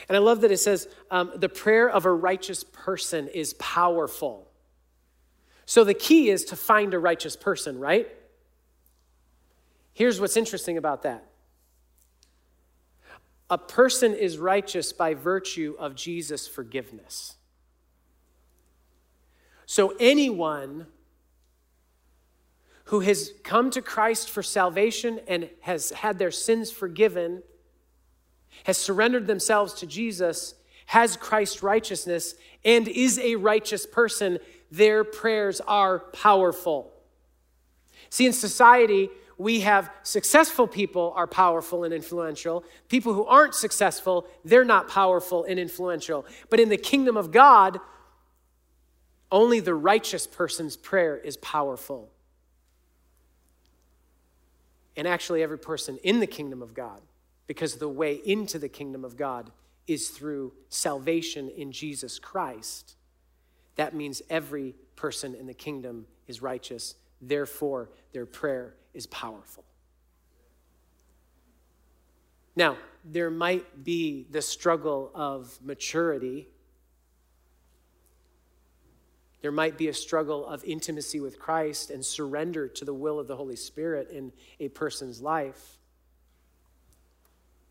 And 0.09 0.17
I 0.17 0.19
love 0.19 0.41
that 0.41 0.51
it 0.51 0.59
says 0.59 0.89
um, 1.11 1.31
the 1.37 1.49
prayer 1.49 1.89
of 1.89 2.05
a 2.05 2.13
righteous 2.13 2.65
person 2.65 3.29
is 3.29 3.55
powerful. 3.55 4.51
So 5.67 5.85
the 5.85 5.95
key 5.95 6.31
is 6.31 6.45
to 6.47 6.57
find 6.57 6.95
a 6.95 6.99
righteous 6.99 7.37
person, 7.37 7.79
right? 7.79 8.09
Here's 9.93 10.21
what's 10.21 10.37
interesting 10.37 10.77
about 10.77 11.03
that 11.03 11.25
a 13.51 13.59
person 13.59 14.15
is 14.15 14.37
righteous 14.39 14.93
by 14.93 15.15
virtue 15.15 15.77
of 15.79 15.95
Jesus' 15.95 16.49
forgiveness. 16.49 17.37
So 19.67 19.95
anyone 20.01 20.87
who 22.85 23.01
has 23.01 23.33
come 23.43 23.71
to 23.71 23.83
Christ 23.83 24.31
for 24.31 24.43
salvation 24.43 25.21
and 25.27 25.49
has 25.61 25.91
had 25.91 26.19
their 26.19 26.31
sins 26.31 26.71
forgiven 26.71 27.43
has 28.63 28.79
surrendered 28.79 29.27
themselves 29.27 29.75
to 29.75 29.87
Jesus, 29.87 30.55
has 30.87 31.17
Christ's 31.17 31.63
righteousness, 31.63 32.35
and 32.65 32.89
is 32.89 33.19
a 33.19 33.37
righteous 33.37 33.85
person, 33.85 34.39
their 34.71 35.05
prayers 35.05 35.61
are 35.61 35.99
powerful. 35.99 36.93
See, 38.11 38.27
in 38.27 38.33
society, 38.33 39.11
we 39.37 39.61
have 39.61 39.91
successful 40.05 40.67
people 40.67 41.13
are 41.17 41.27
powerful 41.27 41.85
and 41.85 41.93
influential. 41.93 42.65
People 42.89 43.13
who 43.13 43.25
aren't 43.25 43.55
successful, 43.55 44.27
they're 44.45 44.65
not 44.65 44.89
powerful 44.89 45.45
and 45.45 45.59
influential. 45.59 46.25
But 46.49 46.61
in 46.61 46.69
the 46.69 46.77
kingdom 46.77 47.17
of 47.17 47.33
God, 47.33 47.81
only 49.33 49.59
the 49.59 49.75
righteous 49.75 50.27
person's 50.27 50.77
prayer 50.77 51.17
is 51.17 51.37
powerful. 51.39 52.14
And 54.97 55.09
actually, 55.09 55.43
every 55.43 55.59
person 55.59 55.99
in 56.03 56.21
the 56.21 56.27
kingdom 56.27 56.63
of 56.63 56.75
God 56.75 57.01
because 57.47 57.77
the 57.77 57.89
way 57.89 58.15
into 58.25 58.59
the 58.59 58.69
kingdom 58.69 59.05
of 59.05 59.17
God 59.17 59.51
is 59.87 60.09
through 60.09 60.53
salvation 60.69 61.51
in 61.51 61.73
Jesus 61.73 62.19
Christ. 62.19 62.97
That 63.77 63.95
means 63.95 64.23
every 64.31 64.75
person 64.97 65.35
in 65.35 65.47
the 65.47 65.55
kingdom 65.55 66.07
is 66.27 66.41
righteous. 66.41 66.95
Therefore, 67.21 67.91
their 68.13 68.27
prayer 68.27 68.75
is 68.95 69.07
powerful. 69.07 69.65
Now, 72.57 72.77
there 73.05 73.31
might 73.31 73.85
be 73.85 74.27
the 74.31 74.41
struggle 74.41 75.11
of 75.15 75.59
maturity. 75.63 76.49
There 79.45 79.53
might 79.53 79.77
be 79.77 79.89
a 79.89 79.93
struggle 79.93 80.47
of 80.47 80.65
intimacy 80.65 81.21
with 81.21 81.39
Christ 81.39 81.91
and 81.91 82.03
surrender 82.03 82.67
to 82.67 82.85
the 82.87 82.95
will 82.95 83.21
of 83.21 83.27
the 83.29 83.37
Holy 83.37 83.57
Spirit 83.57 84.09
in 84.11 84.33
a 84.59 84.69
person's 84.69 85.21
life. 85.21 85.77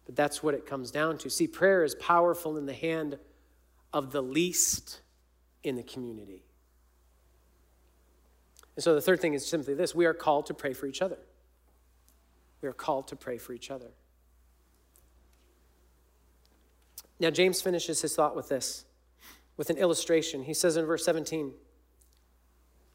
But 0.05 0.15
that's 0.15 0.43
what 0.43 0.53
it 0.53 0.67
comes 0.67 0.91
down 0.91 1.17
to. 1.17 1.32
See, 1.32 1.47
prayer 1.47 1.84
is 1.84 1.95
powerful 1.95 2.59
in 2.59 2.67
the 2.67 2.76
hand 2.76 3.17
of 3.91 4.11
the 4.11 4.21
least 4.21 5.01
in 5.63 5.76
the 5.76 5.82
community. 5.82 6.43
And 8.76 8.84
so 8.84 8.93
the 8.93 9.01
third 9.01 9.19
thing 9.19 9.34
is 9.34 9.43
simply 9.43 9.74
this 9.74 9.95
we 9.95 10.05
are 10.05 10.13
called 10.13 10.45
to 10.45 10.53
pray 10.53 10.74
for 10.74 10.86
each 10.86 11.01
other. 11.01 11.17
We 12.61 12.69
are 12.69 12.74
called 12.74 13.07
to 13.07 13.15
pray 13.15 13.39
for 13.39 13.51
each 13.51 13.71
other. 13.71 13.89
Now, 17.19 17.32
James 17.32 17.63
finishes 17.63 18.03
his 18.03 18.15
thought 18.15 18.36
with 18.36 18.49
this, 18.49 18.86
with 19.58 19.70
an 19.70 19.78
illustration. 19.78 20.43
He 20.43 20.54
says 20.54 20.78
in 20.78 20.86
verse 20.86 21.06
17, 21.06 21.54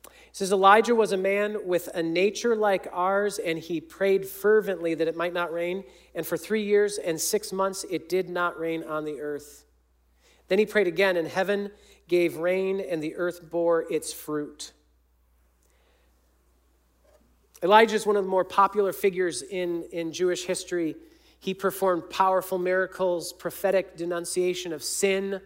he 0.04 0.11
says 0.32 0.52
Elijah 0.52 0.94
was 0.94 1.12
a 1.12 1.16
man 1.16 1.66
with 1.66 1.88
a 1.94 2.02
nature 2.02 2.54
like 2.54 2.86
ours, 2.92 3.38
and 3.38 3.59
he 3.59 3.80
prayed 3.80 4.26
fervently 4.26 4.94
that 4.94 5.09
it 5.09 5.16
might 5.16 5.32
not 5.32 5.52
rain. 5.52 5.84
And 6.14 6.26
for 6.26 6.36
three 6.36 6.62
years 6.62 6.98
and 6.98 7.18
six 7.18 7.52
months, 7.52 7.84
it 7.90 8.09
did 8.09 8.28
not 8.28 8.59
rain 8.59 8.84
on 8.84 9.04
the 9.04 9.20
earth. 9.20 9.64
Then 10.48 10.59
he 10.59 10.66
prayed 10.66 10.86
again, 10.86 11.16
and 11.16 11.26
heaven 11.26 11.70
gave 12.09 12.36
rain, 12.36 12.80
and 12.80 13.02
the 13.02 13.16
earth 13.16 13.50
bore 13.50 13.90
its 13.90 14.12
fruit. 14.12 14.72
Elijah 17.62 17.96
is 17.96 18.06
one 18.06 18.16
of 18.16 18.24
the 18.24 18.30
more 18.30 18.44
popular 18.44 18.92
figures 18.92 19.42
in, 19.42 19.84
in 19.92 20.12
Jewish 20.12 20.44
history. 20.44 20.94
He 21.40 21.54
performed 21.54 22.11
powerful 22.11 22.59
miracles, 22.59 23.32
prophetic 23.32 23.96
denunciation 23.96 24.72
of 24.72 24.82
sin. 24.82 25.40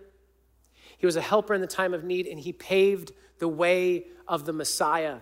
He 1.03 1.07
was 1.07 1.17
a 1.17 1.21
helper 1.21 1.53
in 1.53 1.61
the 1.61 1.67
time 1.67 1.95
of 1.95 2.05
need, 2.05 2.29
and 2.29 2.39
he 2.39 2.53
paved 2.53 3.11
the 3.41 3.49
way 3.49 4.07
of 4.29 4.45
the 4.45 4.53
Messiah. 4.53 5.17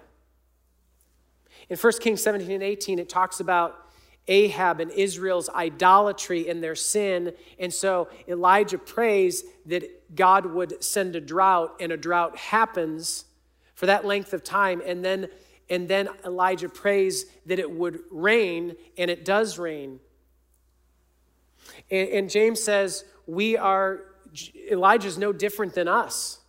In 1.70 1.78
1 1.78 1.92
Kings 2.00 2.22
17 2.22 2.50
and 2.50 2.62
18, 2.62 2.98
it 2.98 3.08
talks 3.08 3.40
about 3.40 3.90
Ahab 4.28 4.80
and 4.80 4.90
Israel's 4.90 5.48
idolatry 5.48 6.50
and 6.50 6.62
their 6.62 6.74
sin. 6.74 7.32
And 7.58 7.72
so 7.72 8.10
Elijah 8.28 8.76
prays 8.76 9.42
that 9.64 10.14
God 10.14 10.44
would 10.44 10.84
send 10.84 11.16
a 11.16 11.20
drought, 11.20 11.76
and 11.80 11.92
a 11.92 11.96
drought 11.96 12.36
happens 12.36 13.24
for 13.74 13.86
that 13.86 14.04
length 14.04 14.34
of 14.34 14.44
time. 14.44 14.82
And 14.84 15.02
then, 15.02 15.28
and 15.70 15.88
then 15.88 16.10
Elijah 16.26 16.68
prays 16.68 17.24
that 17.46 17.58
it 17.58 17.70
would 17.70 18.00
rain, 18.10 18.76
and 18.98 19.10
it 19.10 19.24
does 19.24 19.58
rain. 19.58 19.98
And, 21.90 22.08
and 22.10 22.30
James 22.30 22.62
says, 22.62 23.06
We 23.26 23.56
are, 23.56 24.09
Elijah's 24.70 25.18
no 25.18 25.32
different 25.32 25.74
than 25.74 25.88
us. 25.88 26.40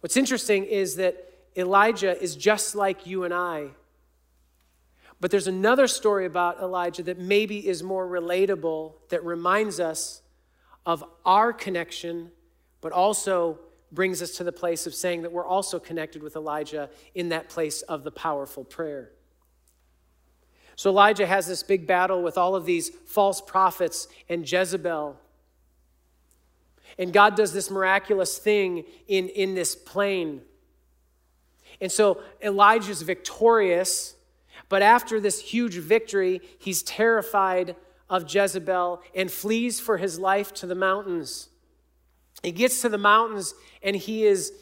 What's 0.00 0.16
interesting 0.16 0.64
is 0.64 0.96
that 0.96 1.24
Elijah 1.56 2.20
is 2.22 2.36
just 2.36 2.74
like 2.74 3.06
you 3.06 3.24
and 3.24 3.34
I. 3.34 3.68
But 5.20 5.30
there's 5.30 5.48
another 5.48 5.88
story 5.88 6.26
about 6.26 6.60
Elijah 6.60 7.02
that 7.04 7.18
maybe 7.18 7.66
is 7.66 7.82
more 7.82 8.06
relatable, 8.06 8.92
that 9.08 9.24
reminds 9.24 9.80
us 9.80 10.22
of 10.86 11.04
our 11.24 11.52
connection, 11.52 12.30
but 12.80 12.92
also 12.92 13.58
brings 13.90 14.22
us 14.22 14.32
to 14.36 14.44
the 14.44 14.52
place 14.52 14.86
of 14.86 14.94
saying 14.94 15.22
that 15.22 15.32
we're 15.32 15.46
also 15.46 15.80
connected 15.80 16.22
with 16.22 16.36
Elijah 16.36 16.88
in 17.14 17.30
that 17.30 17.48
place 17.48 17.82
of 17.82 18.04
the 18.04 18.10
powerful 18.10 18.62
prayer. 18.62 19.10
So 20.76 20.90
Elijah 20.90 21.26
has 21.26 21.48
this 21.48 21.64
big 21.64 21.88
battle 21.88 22.22
with 22.22 22.38
all 22.38 22.54
of 22.54 22.64
these 22.64 22.90
false 22.90 23.40
prophets 23.40 24.06
and 24.28 24.50
Jezebel. 24.50 25.18
And 26.98 27.12
God 27.12 27.36
does 27.36 27.52
this 27.52 27.70
miraculous 27.70 28.38
thing 28.38 28.84
in, 29.06 29.28
in 29.28 29.54
this 29.54 29.76
plain. 29.76 30.42
And 31.80 31.92
so 31.92 32.20
Elijah's 32.42 33.02
victorious, 33.02 34.16
but 34.68 34.82
after 34.82 35.20
this 35.20 35.40
huge 35.40 35.76
victory, 35.76 36.40
he's 36.58 36.82
terrified 36.82 37.76
of 38.10 38.32
Jezebel 38.32 39.00
and 39.14 39.30
flees 39.30 39.78
for 39.78 39.98
his 39.98 40.18
life 40.18 40.52
to 40.54 40.66
the 40.66 40.74
mountains. 40.74 41.48
He 42.42 42.52
gets 42.52 42.80
to 42.82 42.88
the 42.88 42.98
mountains 42.98 43.54
and 43.82 43.94
he 43.94 44.24
is 44.24 44.52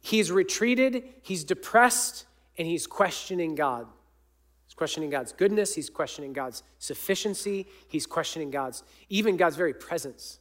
he's 0.00 0.32
retreated, 0.32 1.04
he's 1.22 1.44
depressed, 1.44 2.26
and 2.58 2.66
he's 2.66 2.86
questioning 2.86 3.54
God. 3.54 3.86
He's 4.66 4.74
questioning 4.74 5.10
God's 5.10 5.32
goodness, 5.32 5.74
he's 5.74 5.90
questioning 5.90 6.32
God's 6.32 6.62
sufficiency, 6.78 7.66
he's 7.88 8.06
questioning 8.06 8.50
God's 8.50 8.82
even 9.08 9.36
God's 9.36 9.56
very 9.56 9.74
presence. 9.74 10.40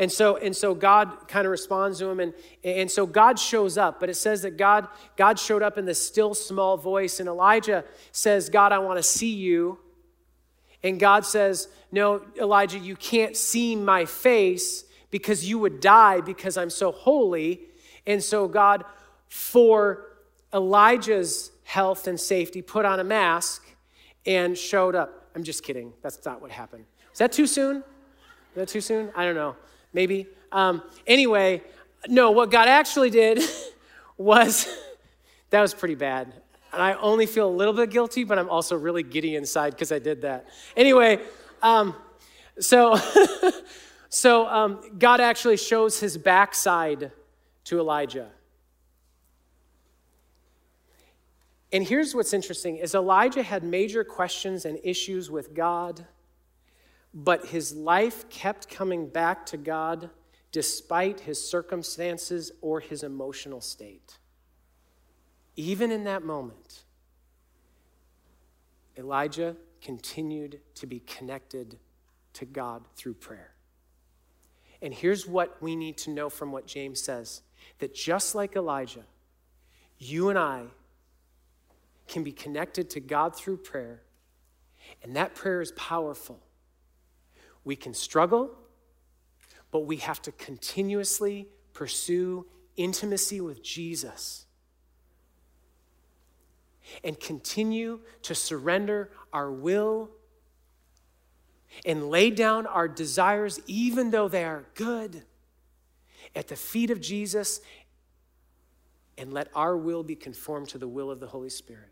And 0.00 0.10
so, 0.10 0.38
and 0.38 0.56
so 0.56 0.74
God 0.74 1.28
kind 1.28 1.44
of 1.44 1.50
responds 1.50 1.98
to 1.98 2.08
him, 2.08 2.20
and, 2.20 2.32
and 2.64 2.90
so 2.90 3.04
God 3.04 3.38
shows 3.38 3.76
up. 3.76 4.00
But 4.00 4.08
it 4.08 4.14
says 4.14 4.40
that 4.42 4.56
God, 4.56 4.88
God 5.14 5.38
showed 5.38 5.62
up 5.62 5.76
in 5.76 5.84
the 5.84 5.94
still 5.94 6.32
small 6.32 6.78
voice, 6.78 7.20
and 7.20 7.28
Elijah 7.28 7.84
says, 8.10 8.48
God, 8.48 8.72
I 8.72 8.78
want 8.78 8.96
to 8.96 9.02
see 9.02 9.34
you. 9.34 9.78
And 10.82 10.98
God 10.98 11.26
says, 11.26 11.68
No, 11.92 12.24
Elijah, 12.40 12.78
you 12.78 12.96
can't 12.96 13.36
see 13.36 13.76
my 13.76 14.06
face 14.06 14.84
because 15.10 15.46
you 15.46 15.58
would 15.58 15.80
die 15.80 16.22
because 16.22 16.56
I'm 16.56 16.70
so 16.70 16.92
holy. 16.92 17.60
And 18.06 18.24
so 18.24 18.48
God, 18.48 18.86
for 19.28 20.06
Elijah's 20.54 21.50
health 21.64 22.06
and 22.06 22.18
safety, 22.18 22.62
put 22.62 22.86
on 22.86 23.00
a 23.00 23.04
mask 23.04 23.66
and 24.24 24.56
showed 24.56 24.94
up. 24.94 25.28
I'm 25.36 25.42
just 25.44 25.62
kidding. 25.62 25.92
That's 26.00 26.24
not 26.24 26.40
what 26.40 26.50
happened. 26.50 26.86
Is 27.12 27.18
that 27.18 27.32
too 27.32 27.46
soon? 27.46 27.76
Is 27.76 28.54
that 28.54 28.68
too 28.68 28.80
soon? 28.80 29.10
I 29.14 29.26
don't 29.26 29.34
know 29.34 29.56
maybe. 29.92 30.26
Um, 30.52 30.82
anyway, 31.06 31.62
no, 32.08 32.30
what 32.30 32.50
God 32.50 32.68
actually 32.68 33.10
did 33.10 33.42
was 34.16 34.68
that 35.50 35.60
was 35.60 35.74
pretty 35.74 35.94
bad. 35.94 36.32
And 36.72 36.80
I 36.80 36.94
only 36.94 37.26
feel 37.26 37.48
a 37.48 37.50
little 37.50 37.74
bit 37.74 37.90
guilty, 37.90 38.24
but 38.24 38.38
I'm 38.38 38.48
also 38.48 38.76
really 38.76 39.02
giddy 39.02 39.34
inside 39.34 39.70
because 39.70 39.90
I 39.90 39.98
did 39.98 40.22
that. 40.22 40.46
Anyway, 40.76 41.20
um, 41.62 41.96
so 42.60 42.96
so 44.08 44.46
um, 44.46 44.80
God 44.98 45.20
actually 45.20 45.56
shows 45.56 45.98
his 45.98 46.16
backside 46.16 47.10
to 47.64 47.78
Elijah. 47.78 48.28
And 51.72 51.86
here's 51.86 52.14
what's 52.14 52.32
interesting 52.32 52.76
is 52.76 52.94
Elijah 52.94 53.42
had 53.42 53.62
major 53.62 54.04
questions 54.04 54.64
and 54.64 54.78
issues 54.82 55.30
with 55.30 55.54
God 55.54 56.06
but 57.12 57.46
his 57.46 57.74
life 57.74 58.28
kept 58.28 58.68
coming 58.68 59.08
back 59.08 59.46
to 59.46 59.56
God 59.56 60.10
despite 60.52 61.20
his 61.20 61.42
circumstances 61.42 62.52
or 62.60 62.80
his 62.80 63.02
emotional 63.02 63.60
state. 63.60 64.18
Even 65.56 65.90
in 65.90 66.04
that 66.04 66.24
moment, 66.24 66.84
Elijah 68.96 69.56
continued 69.80 70.60
to 70.74 70.86
be 70.86 71.00
connected 71.00 71.78
to 72.32 72.44
God 72.44 72.82
through 72.96 73.14
prayer. 73.14 73.54
And 74.82 74.94
here's 74.94 75.26
what 75.26 75.60
we 75.60 75.76
need 75.76 75.98
to 75.98 76.10
know 76.10 76.28
from 76.28 76.52
what 76.52 76.66
James 76.66 77.00
says 77.00 77.42
that 77.78 77.94
just 77.94 78.34
like 78.34 78.56
Elijah, 78.56 79.04
you 79.98 80.30
and 80.30 80.38
I 80.38 80.64
can 82.08 82.24
be 82.24 82.32
connected 82.32 82.90
to 82.90 83.00
God 83.00 83.36
through 83.36 83.58
prayer, 83.58 84.02
and 85.02 85.14
that 85.16 85.34
prayer 85.34 85.60
is 85.60 85.72
powerful 85.72 86.40
we 87.64 87.76
can 87.76 87.94
struggle, 87.94 88.50
but 89.70 89.80
we 89.80 89.96
have 89.96 90.20
to 90.22 90.32
continuously 90.32 91.48
pursue 91.72 92.46
intimacy 92.76 93.40
with 93.40 93.62
Jesus 93.62 94.46
and 97.04 97.18
continue 97.20 98.00
to 98.22 98.34
surrender 98.34 99.10
our 99.32 99.50
will 99.50 100.10
and 101.84 102.10
lay 102.10 102.30
down 102.30 102.66
our 102.66 102.88
desires, 102.88 103.60
even 103.66 104.10
though 104.10 104.28
they 104.28 104.44
are 104.44 104.66
good, 104.74 105.22
at 106.34 106.48
the 106.48 106.56
feet 106.56 106.90
of 106.90 107.00
Jesus 107.00 107.60
and 109.16 109.32
let 109.32 109.48
our 109.54 109.76
will 109.76 110.02
be 110.02 110.16
conformed 110.16 110.68
to 110.68 110.78
the 110.78 110.88
will 110.88 111.10
of 111.10 111.20
the 111.20 111.26
Holy 111.26 111.50
Spirit. 111.50 111.90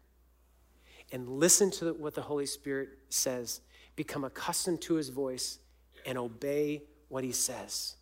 And 1.12 1.28
listen 1.28 1.70
to 1.72 1.92
what 1.92 2.14
the 2.14 2.22
Holy 2.22 2.46
Spirit 2.46 2.88
says 3.08 3.60
become 3.98 4.22
accustomed 4.22 4.80
to 4.80 4.94
his 4.94 5.08
voice 5.08 5.58
and 6.06 6.16
obey 6.16 6.84
what 7.08 7.24
he 7.24 7.32
says. 7.32 7.96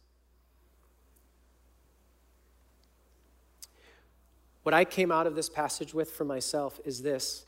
What 4.63 4.75
I 4.75 4.85
came 4.85 5.11
out 5.11 5.27
of 5.27 5.35
this 5.35 5.49
passage 5.49 5.95
with 5.95 6.11
for 6.11 6.27
myself 6.27 6.79
is 6.85 7.01
this 7.01 7.47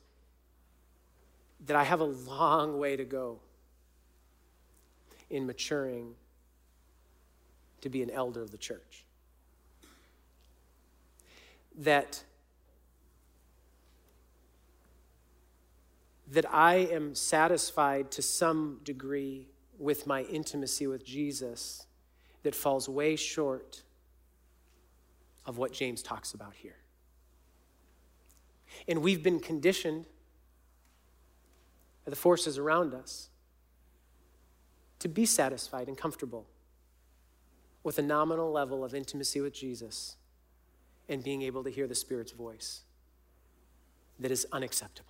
that 1.66 1.76
I 1.76 1.84
have 1.84 2.00
a 2.00 2.04
long 2.04 2.78
way 2.78 2.96
to 2.96 3.04
go 3.04 3.40
in 5.28 5.46
maturing 5.46 6.14
to 7.82 7.90
be 7.90 8.02
an 8.02 8.08
elder 8.08 8.40
of 8.40 8.50
the 8.50 8.56
church. 8.56 9.04
That 11.76 12.24
that 16.30 16.52
I 16.52 16.74
am 16.74 17.14
satisfied 17.14 18.10
to 18.12 18.22
some 18.22 18.80
degree 18.84 19.48
with 19.78 20.06
my 20.06 20.22
intimacy 20.22 20.86
with 20.86 21.04
Jesus 21.04 21.86
that 22.42 22.54
falls 22.54 22.88
way 22.88 23.16
short 23.16 23.82
of 25.46 25.56
what 25.56 25.72
James 25.72 26.02
talks 26.02 26.34
about 26.34 26.54
here. 26.54 26.76
And 28.86 29.00
we've 29.00 29.22
been 29.22 29.40
conditioned 29.40 30.04
by 32.04 32.10
the 32.10 32.16
forces 32.16 32.58
around 32.58 32.94
us 32.94 33.30
to 34.98 35.08
be 35.08 35.24
satisfied 35.24 35.88
and 35.88 35.96
comfortable 35.96 36.46
with 37.82 37.98
a 37.98 38.02
nominal 38.02 38.50
level 38.52 38.84
of 38.84 38.94
intimacy 38.94 39.40
with 39.40 39.54
Jesus 39.54 40.16
and 41.08 41.24
being 41.24 41.42
able 41.42 41.64
to 41.64 41.70
hear 41.70 41.86
the 41.86 41.94
Spirit's 41.94 42.32
voice 42.32 42.82
that 44.18 44.30
is 44.30 44.46
unacceptable. 44.52 45.07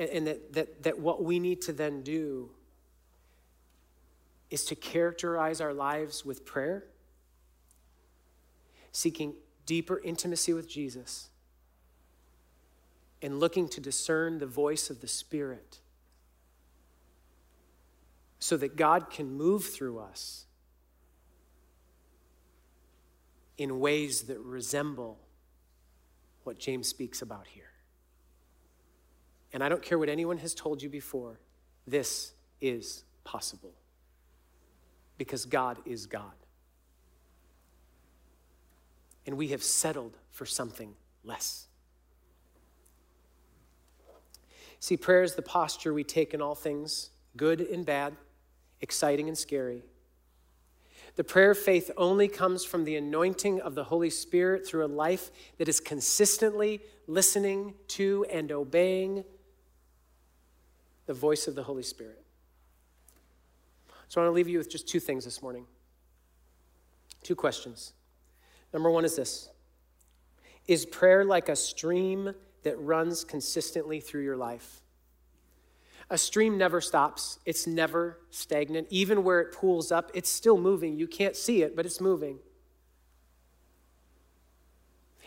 And, 0.00 0.08
and 0.10 0.26
that, 0.26 0.52
that, 0.54 0.82
that 0.82 0.98
what 0.98 1.22
we 1.22 1.38
need 1.38 1.60
to 1.62 1.72
then 1.72 2.02
do 2.02 2.50
is 4.48 4.64
to 4.64 4.74
characterize 4.74 5.60
our 5.60 5.74
lives 5.74 6.24
with 6.24 6.44
prayer, 6.44 6.86
seeking 8.90 9.34
deeper 9.66 10.00
intimacy 10.02 10.54
with 10.54 10.68
Jesus, 10.68 11.28
and 13.22 13.38
looking 13.38 13.68
to 13.68 13.80
discern 13.80 14.38
the 14.38 14.46
voice 14.46 14.88
of 14.88 15.02
the 15.02 15.06
Spirit 15.06 15.78
so 18.38 18.56
that 18.56 18.74
God 18.74 19.10
can 19.10 19.30
move 19.30 19.66
through 19.66 19.98
us 19.98 20.46
in 23.58 23.78
ways 23.78 24.22
that 24.22 24.38
resemble 24.40 25.18
what 26.44 26.58
James 26.58 26.88
speaks 26.88 27.20
about 27.20 27.46
here. 27.48 27.69
And 29.52 29.64
I 29.64 29.68
don't 29.68 29.82
care 29.82 29.98
what 29.98 30.08
anyone 30.08 30.38
has 30.38 30.54
told 30.54 30.82
you 30.82 30.88
before, 30.88 31.40
this 31.86 32.32
is 32.60 33.04
possible 33.24 33.72
because 35.18 35.44
God 35.44 35.78
is 35.84 36.06
God. 36.06 36.32
And 39.26 39.36
we 39.36 39.48
have 39.48 39.62
settled 39.62 40.16
for 40.30 40.46
something 40.46 40.94
less. 41.24 41.66
See, 44.78 44.96
prayer 44.96 45.22
is 45.22 45.34
the 45.34 45.42
posture 45.42 45.92
we 45.92 46.04
take 46.04 46.32
in 46.32 46.40
all 46.40 46.54
things, 46.54 47.10
good 47.36 47.60
and 47.60 47.84
bad, 47.84 48.16
exciting 48.80 49.28
and 49.28 49.36
scary. 49.36 49.82
The 51.16 51.24
prayer 51.24 51.50
of 51.50 51.58
faith 51.58 51.90
only 51.96 52.28
comes 52.28 52.64
from 52.64 52.84
the 52.84 52.96
anointing 52.96 53.60
of 53.60 53.74
the 53.74 53.84
Holy 53.84 54.10
Spirit 54.10 54.66
through 54.66 54.86
a 54.86 54.88
life 54.88 55.30
that 55.58 55.68
is 55.68 55.80
consistently 55.80 56.80
listening 57.06 57.74
to 57.88 58.24
and 58.30 58.50
obeying 58.50 59.24
the 61.10 61.14
voice 61.14 61.48
of 61.48 61.56
the 61.56 61.64
Holy 61.64 61.82
Spirit. 61.82 62.22
So 64.06 64.20
I 64.20 64.24
want 64.24 64.30
to 64.30 64.36
leave 64.36 64.46
you 64.46 64.58
with 64.58 64.70
just 64.70 64.86
two 64.86 65.00
things 65.00 65.24
this 65.24 65.42
morning. 65.42 65.66
Two 67.24 67.34
questions. 67.34 67.94
Number 68.72 68.92
one 68.92 69.04
is 69.04 69.16
this 69.16 69.48
Is 70.68 70.86
prayer 70.86 71.24
like 71.24 71.48
a 71.48 71.56
stream 71.56 72.32
that 72.62 72.78
runs 72.78 73.24
consistently 73.24 73.98
through 73.98 74.22
your 74.22 74.36
life? 74.36 74.82
A 76.10 76.16
stream 76.16 76.56
never 76.56 76.80
stops, 76.80 77.40
it's 77.44 77.66
never 77.66 78.20
stagnant. 78.30 78.86
Even 78.90 79.24
where 79.24 79.40
it 79.40 79.52
pools 79.52 79.90
up, 79.90 80.12
it's 80.14 80.30
still 80.30 80.58
moving. 80.58 80.96
You 80.96 81.08
can't 81.08 81.34
see 81.34 81.62
it, 81.62 81.74
but 81.74 81.86
it's 81.86 82.00
moving. 82.00 82.38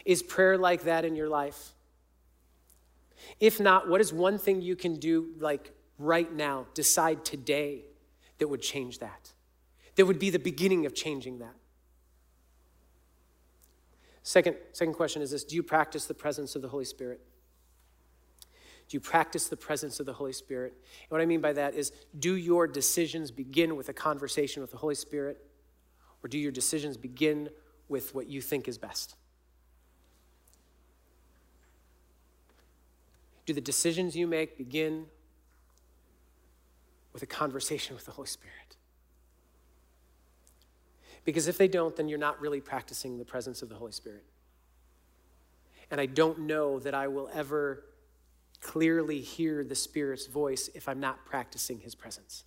Is 0.05 0.23
prayer 0.23 0.57
like 0.57 0.83
that 0.83 1.03
in 1.03 1.17
your 1.17 1.27
life? 1.27 1.73
If 3.39 3.59
not, 3.59 3.89
what 3.89 4.01
is 4.01 4.13
one 4.13 4.37
thing 4.37 4.61
you 4.61 4.75
can 4.75 4.95
do, 4.95 5.29
like 5.39 5.71
right 5.97 6.31
now, 6.33 6.67
decide 6.73 7.25
today 7.25 7.85
that 8.39 8.47
would 8.47 8.61
change 8.61 8.99
that, 8.99 9.33
that 9.95 10.05
would 10.05 10.19
be 10.19 10.29
the 10.29 10.39
beginning 10.39 10.85
of 10.85 10.93
changing 10.93 11.39
that. 11.39 11.55
Second, 14.23 14.55
second 14.71 14.93
question 14.93 15.21
is 15.21 15.31
this 15.31 15.43
Do 15.43 15.55
you 15.55 15.63
practice 15.63 16.05
the 16.05 16.13
presence 16.13 16.55
of 16.55 16.61
the 16.61 16.69
Holy 16.69 16.85
Spirit? 16.85 17.21
Do 18.89 18.95
you 18.95 19.01
practice 19.01 19.47
the 19.47 19.57
presence 19.57 19.99
of 19.99 20.05
the 20.05 20.13
Holy 20.13 20.33
Spirit? 20.33 20.73
And 20.73 21.09
what 21.09 21.21
I 21.21 21.25
mean 21.25 21.41
by 21.41 21.53
that 21.53 21.73
is 21.73 21.91
do 22.17 22.35
your 22.35 22.67
decisions 22.67 23.31
begin 23.31 23.75
with 23.75 23.89
a 23.89 23.93
conversation 23.93 24.61
with 24.61 24.71
the 24.71 24.77
Holy 24.77 24.95
Spirit, 24.95 25.43
or 26.23 26.27
do 26.27 26.37
your 26.37 26.51
decisions 26.51 26.97
begin 26.97 27.49
with 27.87 28.13
what 28.13 28.27
you 28.27 28.41
think 28.41 28.67
is 28.67 28.77
best? 28.77 29.15
Do 33.45 33.53
the 33.53 33.61
decisions 33.61 34.15
you 34.15 34.27
make 34.27 34.57
begin 34.57 35.05
with 37.13 37.21
a 37.21 37.27
conversation 37.27 37.95
with 37.95 38.05
the 38.05 38.11
Holy 38.11 38.27
Spirit. 38.27 38.77
Because 41.25 41.47
if 41.47 41.57
they 41.57 41.67
don't, 41.67 41.95
then 41.95 42.09
you're 42.09 42.19
not 42.19 42.41
really 42.41 42.59
practicing 42.59 43.17
the 43.17 43.25
presence 43.25 43.61
of 43.61 43.69
the 43.69 43.75
Holy 43.75 43.91
Spirit. 43.91 44.25
And 45.91 46.01
I 46.01 46.05
don't 46.05 46.39
know 46.39 46.79
that 46.79 46.93
I 46.93 47.07
will 47.07 47.29
ever 47.33 47.85
clearly 48.61 49.21
hear 49.21 49.63
the 49.63 49.75
Spirit's 49.75 50.25
voice 50.25 50.69
if 50.73 50.89
I'm 50.89 50.99
not 50.99 51.25
practicing 51.25 51.79
His 51.79 51.95
presence. 51.95 52.45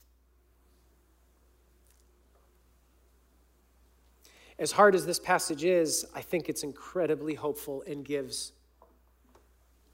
As 4.59 4.73
hard 4.73 4.95
as 4.95 5.05
this 5.05 5.19
passage 5.19 5.65
is, 5.65 6.07
I 6.15 6.23
think 6.23 6.49
it's 6.49 6.63
incredibly 6.63 7.35
hopeful 7.35 7.85
and 7.87 8.05
gives 8.05 8.53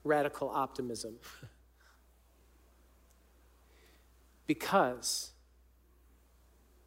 radical 0.04 0.50
optimism. 0.50 1.18
because 4.46 5.32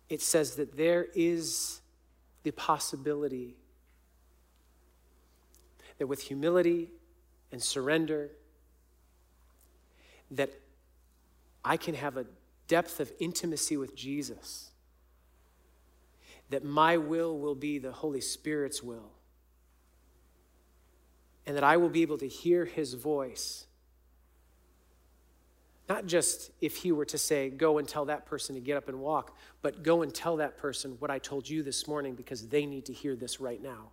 it 0.09 0.21
says 0.21 0.55
that 0.55 0.77
there 0.77 1.07
is 1.15 1.81
the 2.43 2.51
possibility 2.51 3.55
that 5.97 6.07
with 6.07 6.21
humility 6.21 6.91
and 7.51 7.63
surrender 7.63 8.29
that 10.29 10.51
I 11.63 11.77
can 11.77 11.95
have 11.95 12.17
a 12.17 12.25
depth 12.67 12.99
of 12.99 13.11
intimacy 13.19 13.77
with 13.77 13.95
Jesus 13.95 14.69
that 16.49 16.63
my 16.63 16.97
will 16.97 17.39
will 17.39 17.55
be 17.55 17.79
the 17.79 17.91
Holy 17.91 18.21
Spirit's 18.21 18.83
will 18.83 19.14
and 21.45 21.55
that 21.55 21.63
I 21.63 21.77
will 21.77 21.89
be 21.89 22.01
able 22.01 22.17
to 22.19 22.27
hear 22.27 22.65
his 22.65 22.93
voice 22.93 23.65
not 25.87 26.07
just 26.07 26.51
if 26.61 26.77
he 26.77 26.91
were 26.91 27.05
to 27.05 27.17
say, 27.17 27.49
go 27.49 27.77
and 27.77 27.87
tell 27.87 28.05
that 28.05 28.25
person 28.25 28.55
to 28.55 28.61
get 28.61 28.75
up 28.75 28.89
and 28.89 28.99
walk, 28.99 29.37
but 29.61 29.83
go 29.83 30.01
and 30.01 30.13
tell 30.13 30.37
that 30.37 30.57
person 30.57 30.95
what 30.99 31.11
I 31.11 31.19
told 31.19 31.47
you 31.47 31.61
this 31.61 31.87
morning 31.87 32.15
because 32.15 32.47
they 32.47 32.65
need 32.65 32.85
to 32.85 32.93
hear 32.93 33.15
this 33.15 33.39
right 33.39 33.61
now 33.61 33.91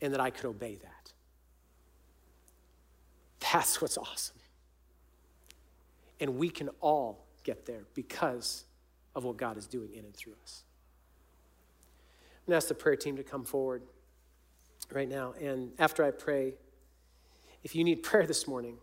and 0.00 0.12
that 0.14 0.20
I 0.20 0.30
could 0.30 0.46
obey 0.46 0.76
that. 0.76 1.12
That's 3.52 3.82
what's 3.82 3.98
awesome. 3.98 4.36
And 6.18 6.36
we 6.36 6.48
can 6.48 6.70
all 6.80 7.26
get 7.44 7.66
there 7.66 7.84
because 7.94 8.64
of 9.14 9.24
what 9.24 9.36
God 9.36 9.58
is 9.58 9.66
doing 9.66 9.92
in 9.92 10.04
and 10.04 10.14
through 10.14 10.34
us. 10.42 10.62
I'm 12.46 12.52
going 12.52 12.52
to 12.52 12.56
ask 12.56 12.68
the 12.68 12.74
prayer 12.74 12.96
team 12.96 13.16
to 13.16 13.22
come 13.22 13.44
forward 13.44 13.82
right 14.92 15.08
now. 15.08 15.34
And 15.40 15.72
after 15.78 16.04
I 16.04 16.10
pray, 16.10 16.54
if 17.62 17.74
you 17.74 17.84
need 17.84 18.02
prayer 18.02 18.26
this 18.26 18.46
morning, 18.46 18.76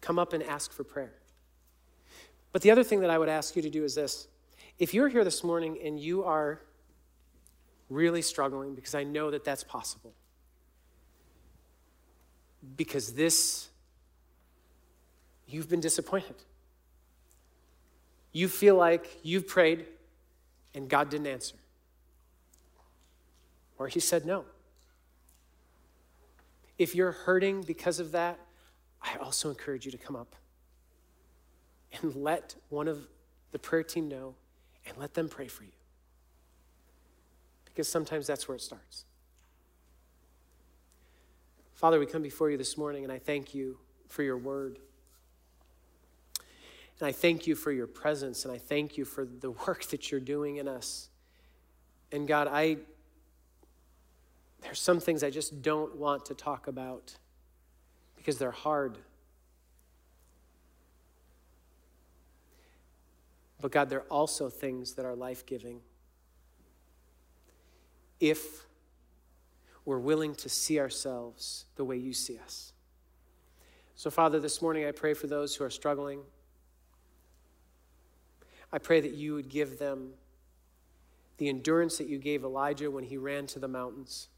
come 0.00 0.18
up 0.18 0.32
and 0.32 0.42
ask 0.42 0.72
for 0.72 0.84
prayer. 0.84 1.14
But 2.52 2.62
the 2.62 2.70
other 2.70 2.84
thing 2.84 3.00
that 3.00 3.10
I 3.10 3.18
would 3.18 3.28
ask 3.28 3.56
you 3.56 3.62
to 3.62 3.70
do 3.70 3.84
is 3.84 3.94
this 3.94 4.28
if 4.78 4.92
you're 4.92 5.08
here 5.08 5.24
this 5.24 5.44
morning 5.44 5.78
and 5.82 5.98
you 5.98 6.24
are 6.24 6.60
really 7.88 8.22
struggling, 8.22 8.74
because 8.74 8.94
I 8.94 9.04
know 9.04 9.30
that 9.30 9.44
that's 9.44 9.64
possible, 9.64 10.12
because 12.76 13.12
this, 13.12 13.68
you've 15.46 15.68
been 15.68 15.80
disappointed. 15.80 16.36
You 18.32 18.48
feel 18.48 18.76
like 18.76 19.18
you've 19.22 19.46
prayed 19.46 19.84
and 20.74 20.88
God 20.88 21.10
didn't 21.10 21.26
answer. 21.26 21.56
Or 23.78 23.88
He 23.88 24.00
said 24.00 24.24
no. 24.24 24.44
If 26.78 26.94
you're 26.94 27.12
hurting 27.12 27.62
because 27.62 28.00
of 28.00 28.12
that, 28.12 28.38
I 29.02 29.16
also 29.16 29.50
encourage 29.50 29.84
you 29.84 29.92
to 29.92 29.98
come 29.98 30.16
up 30.16 30.34
and 32.00 32.14
let 32.14 32.54
one 32.68 32.88
of 32.88 33.06
the 33.50 33.58
prayer 33.58 33.82
team 33.82 34.08
know 34.08 34.34
and 34.86 34.96
let 34.96 35.14
them 35.14 35.28
pray 35.28 35.48
for 35.48 35.64
you. 35.64 35.72
Because 37.64 37.88
sometimes 37.88 38.26
that's 38.26 38.48
where 38.48 38.56
it 38.56 38.62
starts. 38.62 39.04
Father, 41.74 41.98
we 41.98 42.06
come 42.06 42.22
before 42.22 42.50
you 42.50 42.56
this 42.56 42.76
morning 42.76 43.02
and 43.02 43.12
I 43.12 43.18
thank 43.18 43.54
you 43.54 43.78
for 44.08 44.22
your 44.22 44.36
word. 44.36 44.78
And 47.00 47.08
I 47.08 47.12
thank 47.12 47.46
you 47.46 47.56
for 47.56 47.72
your 47.72 47.86
presence 47.86 48.44
and 48.44 48.54
I 48.54 48.58
thank 48.58 48.96
you 48.96 49.04
for 49.04 49.24
the 49.24 49.50
work 49.66 49.84
that 49.86 50.10
you're 50.10 50.20
doing 50.20 50.56
in 50.56 50.68
us. 50.68 51.08
And 52.12 52.28
God, 52.28 52.46
I 52.46 52.76
there's 54.62 54.80
some 54.80 55.00
things 55.00 55.22
I 55.22 55.30
just 55.30 55.62
don't 55.62 55.96
want 55.96 56.26
to 56.26 56.34
talk 56.34 56.66
about 56.66 57.16
because 58.16 58.38
they're 58.38 58.50
hard. 58.50 58.98
But 63.60 63.72
God, 63.72 63.90
they're 63.90 64.02
also 64.02 64.48
things 64.48 64.94
that 64.94 65.04
are 65.04 65.14
life 65.14 65.44
giving. 65.46 65.80
If 68.20 68.64
we're 69.84 69.98
willing 69.98 70.34
to 70.36 70.48
see 70.48 70.78
ourselves 70.78 71.66
the 71.76 71.84
way 71.84 71.96
you 71.96 72.12
see 72.12 72.38
us. 72.38 72.72
So, 73.96 74.10
Father, 74.10 74.40
this 74.40 74.62
morning 74.62 74.86
I 74.86 74.92
pray 74.92 75.14
for 75.14 75.26
those 75.26 75.54
who 75.54 75.64
are 75.64 75.70
struggling. 75.70 76.20
I 78.72 78.78
pray 78.78 79.00
that 79.00 79.12
you 79.12 79.34
would 79.34 79.48
give 79.48 79.78
them 79.78 80.10
the 81.38 81.48
endurance 81.48 81.98
that 81.98 82.08
you 82.08 82.18
gave 82.18 82.44
Elijah 82.44 82.90
when 82.90 83.04
he 83.04 83.16
ran 83.16 83.46
to 83.48 83.58
the 83.58 83.68
mountains. 83.68 84.28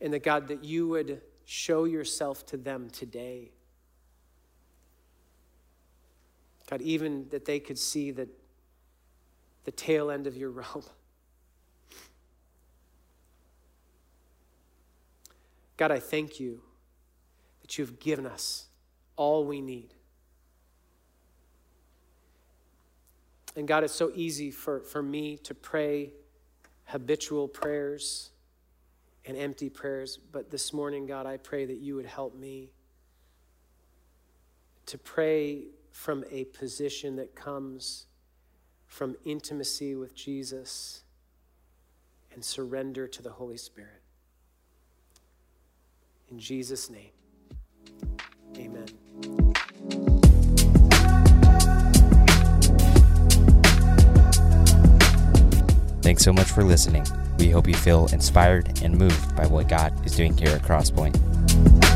And 0.00 0.12
that, 0.12 0.22
God, 0.22 0.48
that 0.48 0.64
you 0.64 0.88
would 0.88 1.20
show 1.44 1.84
yourself 1.84 2.46
to 2.46 2.56
them 2.56 2.88
today. 2.90 3.50
God, 6.68 6.80
even 6.80 7.28
that 7.30 7.44
they 7.44 7.58
could 7.58 7.78
see 7.78 8.12
that 8.12 8.28
the 9.64 9.72
tail 9.72 10.10
end 10.10 10.26
of 10.26 10.36
your 10.36 10.50
rope. 10.50 10.88
God, 15.76 15.90
I 15.90 15.98
thank 15.98 16.38
you 16.38 16.60
that 17.62 17.78
you've 17.78 17.98
given 17.98 18.26
us 18.26 18.66
all 19.16 19.44
we 19.44 19.60
need. 19.60 19.94
And 23.56 23.66
God, 23.66 23.82
it's 23.82 23.94
so 23.94 24.12
easy 24.14 24.50
for, 24.50 24.80
for 24.80 25.02
me 25.02 25.36
to 25.38 25.54
pray 25.54 26.12
habitual 26.84 27.48
prayers 27.48 28.30
and 29.30 29.38
empty 29.38 29.70
prayers. 29.70 30.18
But 30.32 30.50
this 30.50 30.72
morning, 30.72 31.06
God, 31.06 31.24
I 31.24 31.36
pray 31.36 31.64
that 31.64 31.78
you 31.78 31.94
would 31.94 32.04
help 32.04 32.34
me 32.34 32.72
to 34.86 34.98
pray 34.98 35.66
from 35.92 36.24
a 36.32 36.46
position 36.46 37.14
that 37.14 37.36
comes 37.36 38.06
from 38.88 39.14
intimacy 39.24 39.94
with 39.94 40.16
Jesus 40.16 41.04
and 42.34 42.44
surrender 42.44 43.06
to 43.06 43.22
the 43.22 43.30
Holy 43.30 43.56
Spirit. 43.56 44.02
In 46.28 46.40
Jesus' 46.40 46.90
name, 46.90 47.10
amen. 48.56 48.86
Thanks 56.02 56.24
so 56.24 56.32
much 56.32 56.48
for 56.48 56.64
listening. 56.64 57.06
We 57.50 57.54
hope 57.54 57.66
you 57.66 57.74
feel 57.74 58.06
inspired 58.12 58.80
and 58.84 58.96
moved 58.96 59.34
by 59.34 59.44
what 59.44 59.68
God 59.68 60.06
is 60.06 60.14
doing 60.14 60.36
here 60.36 60.50
at 60.50 60.62
Crosspoint. 60.62 61.89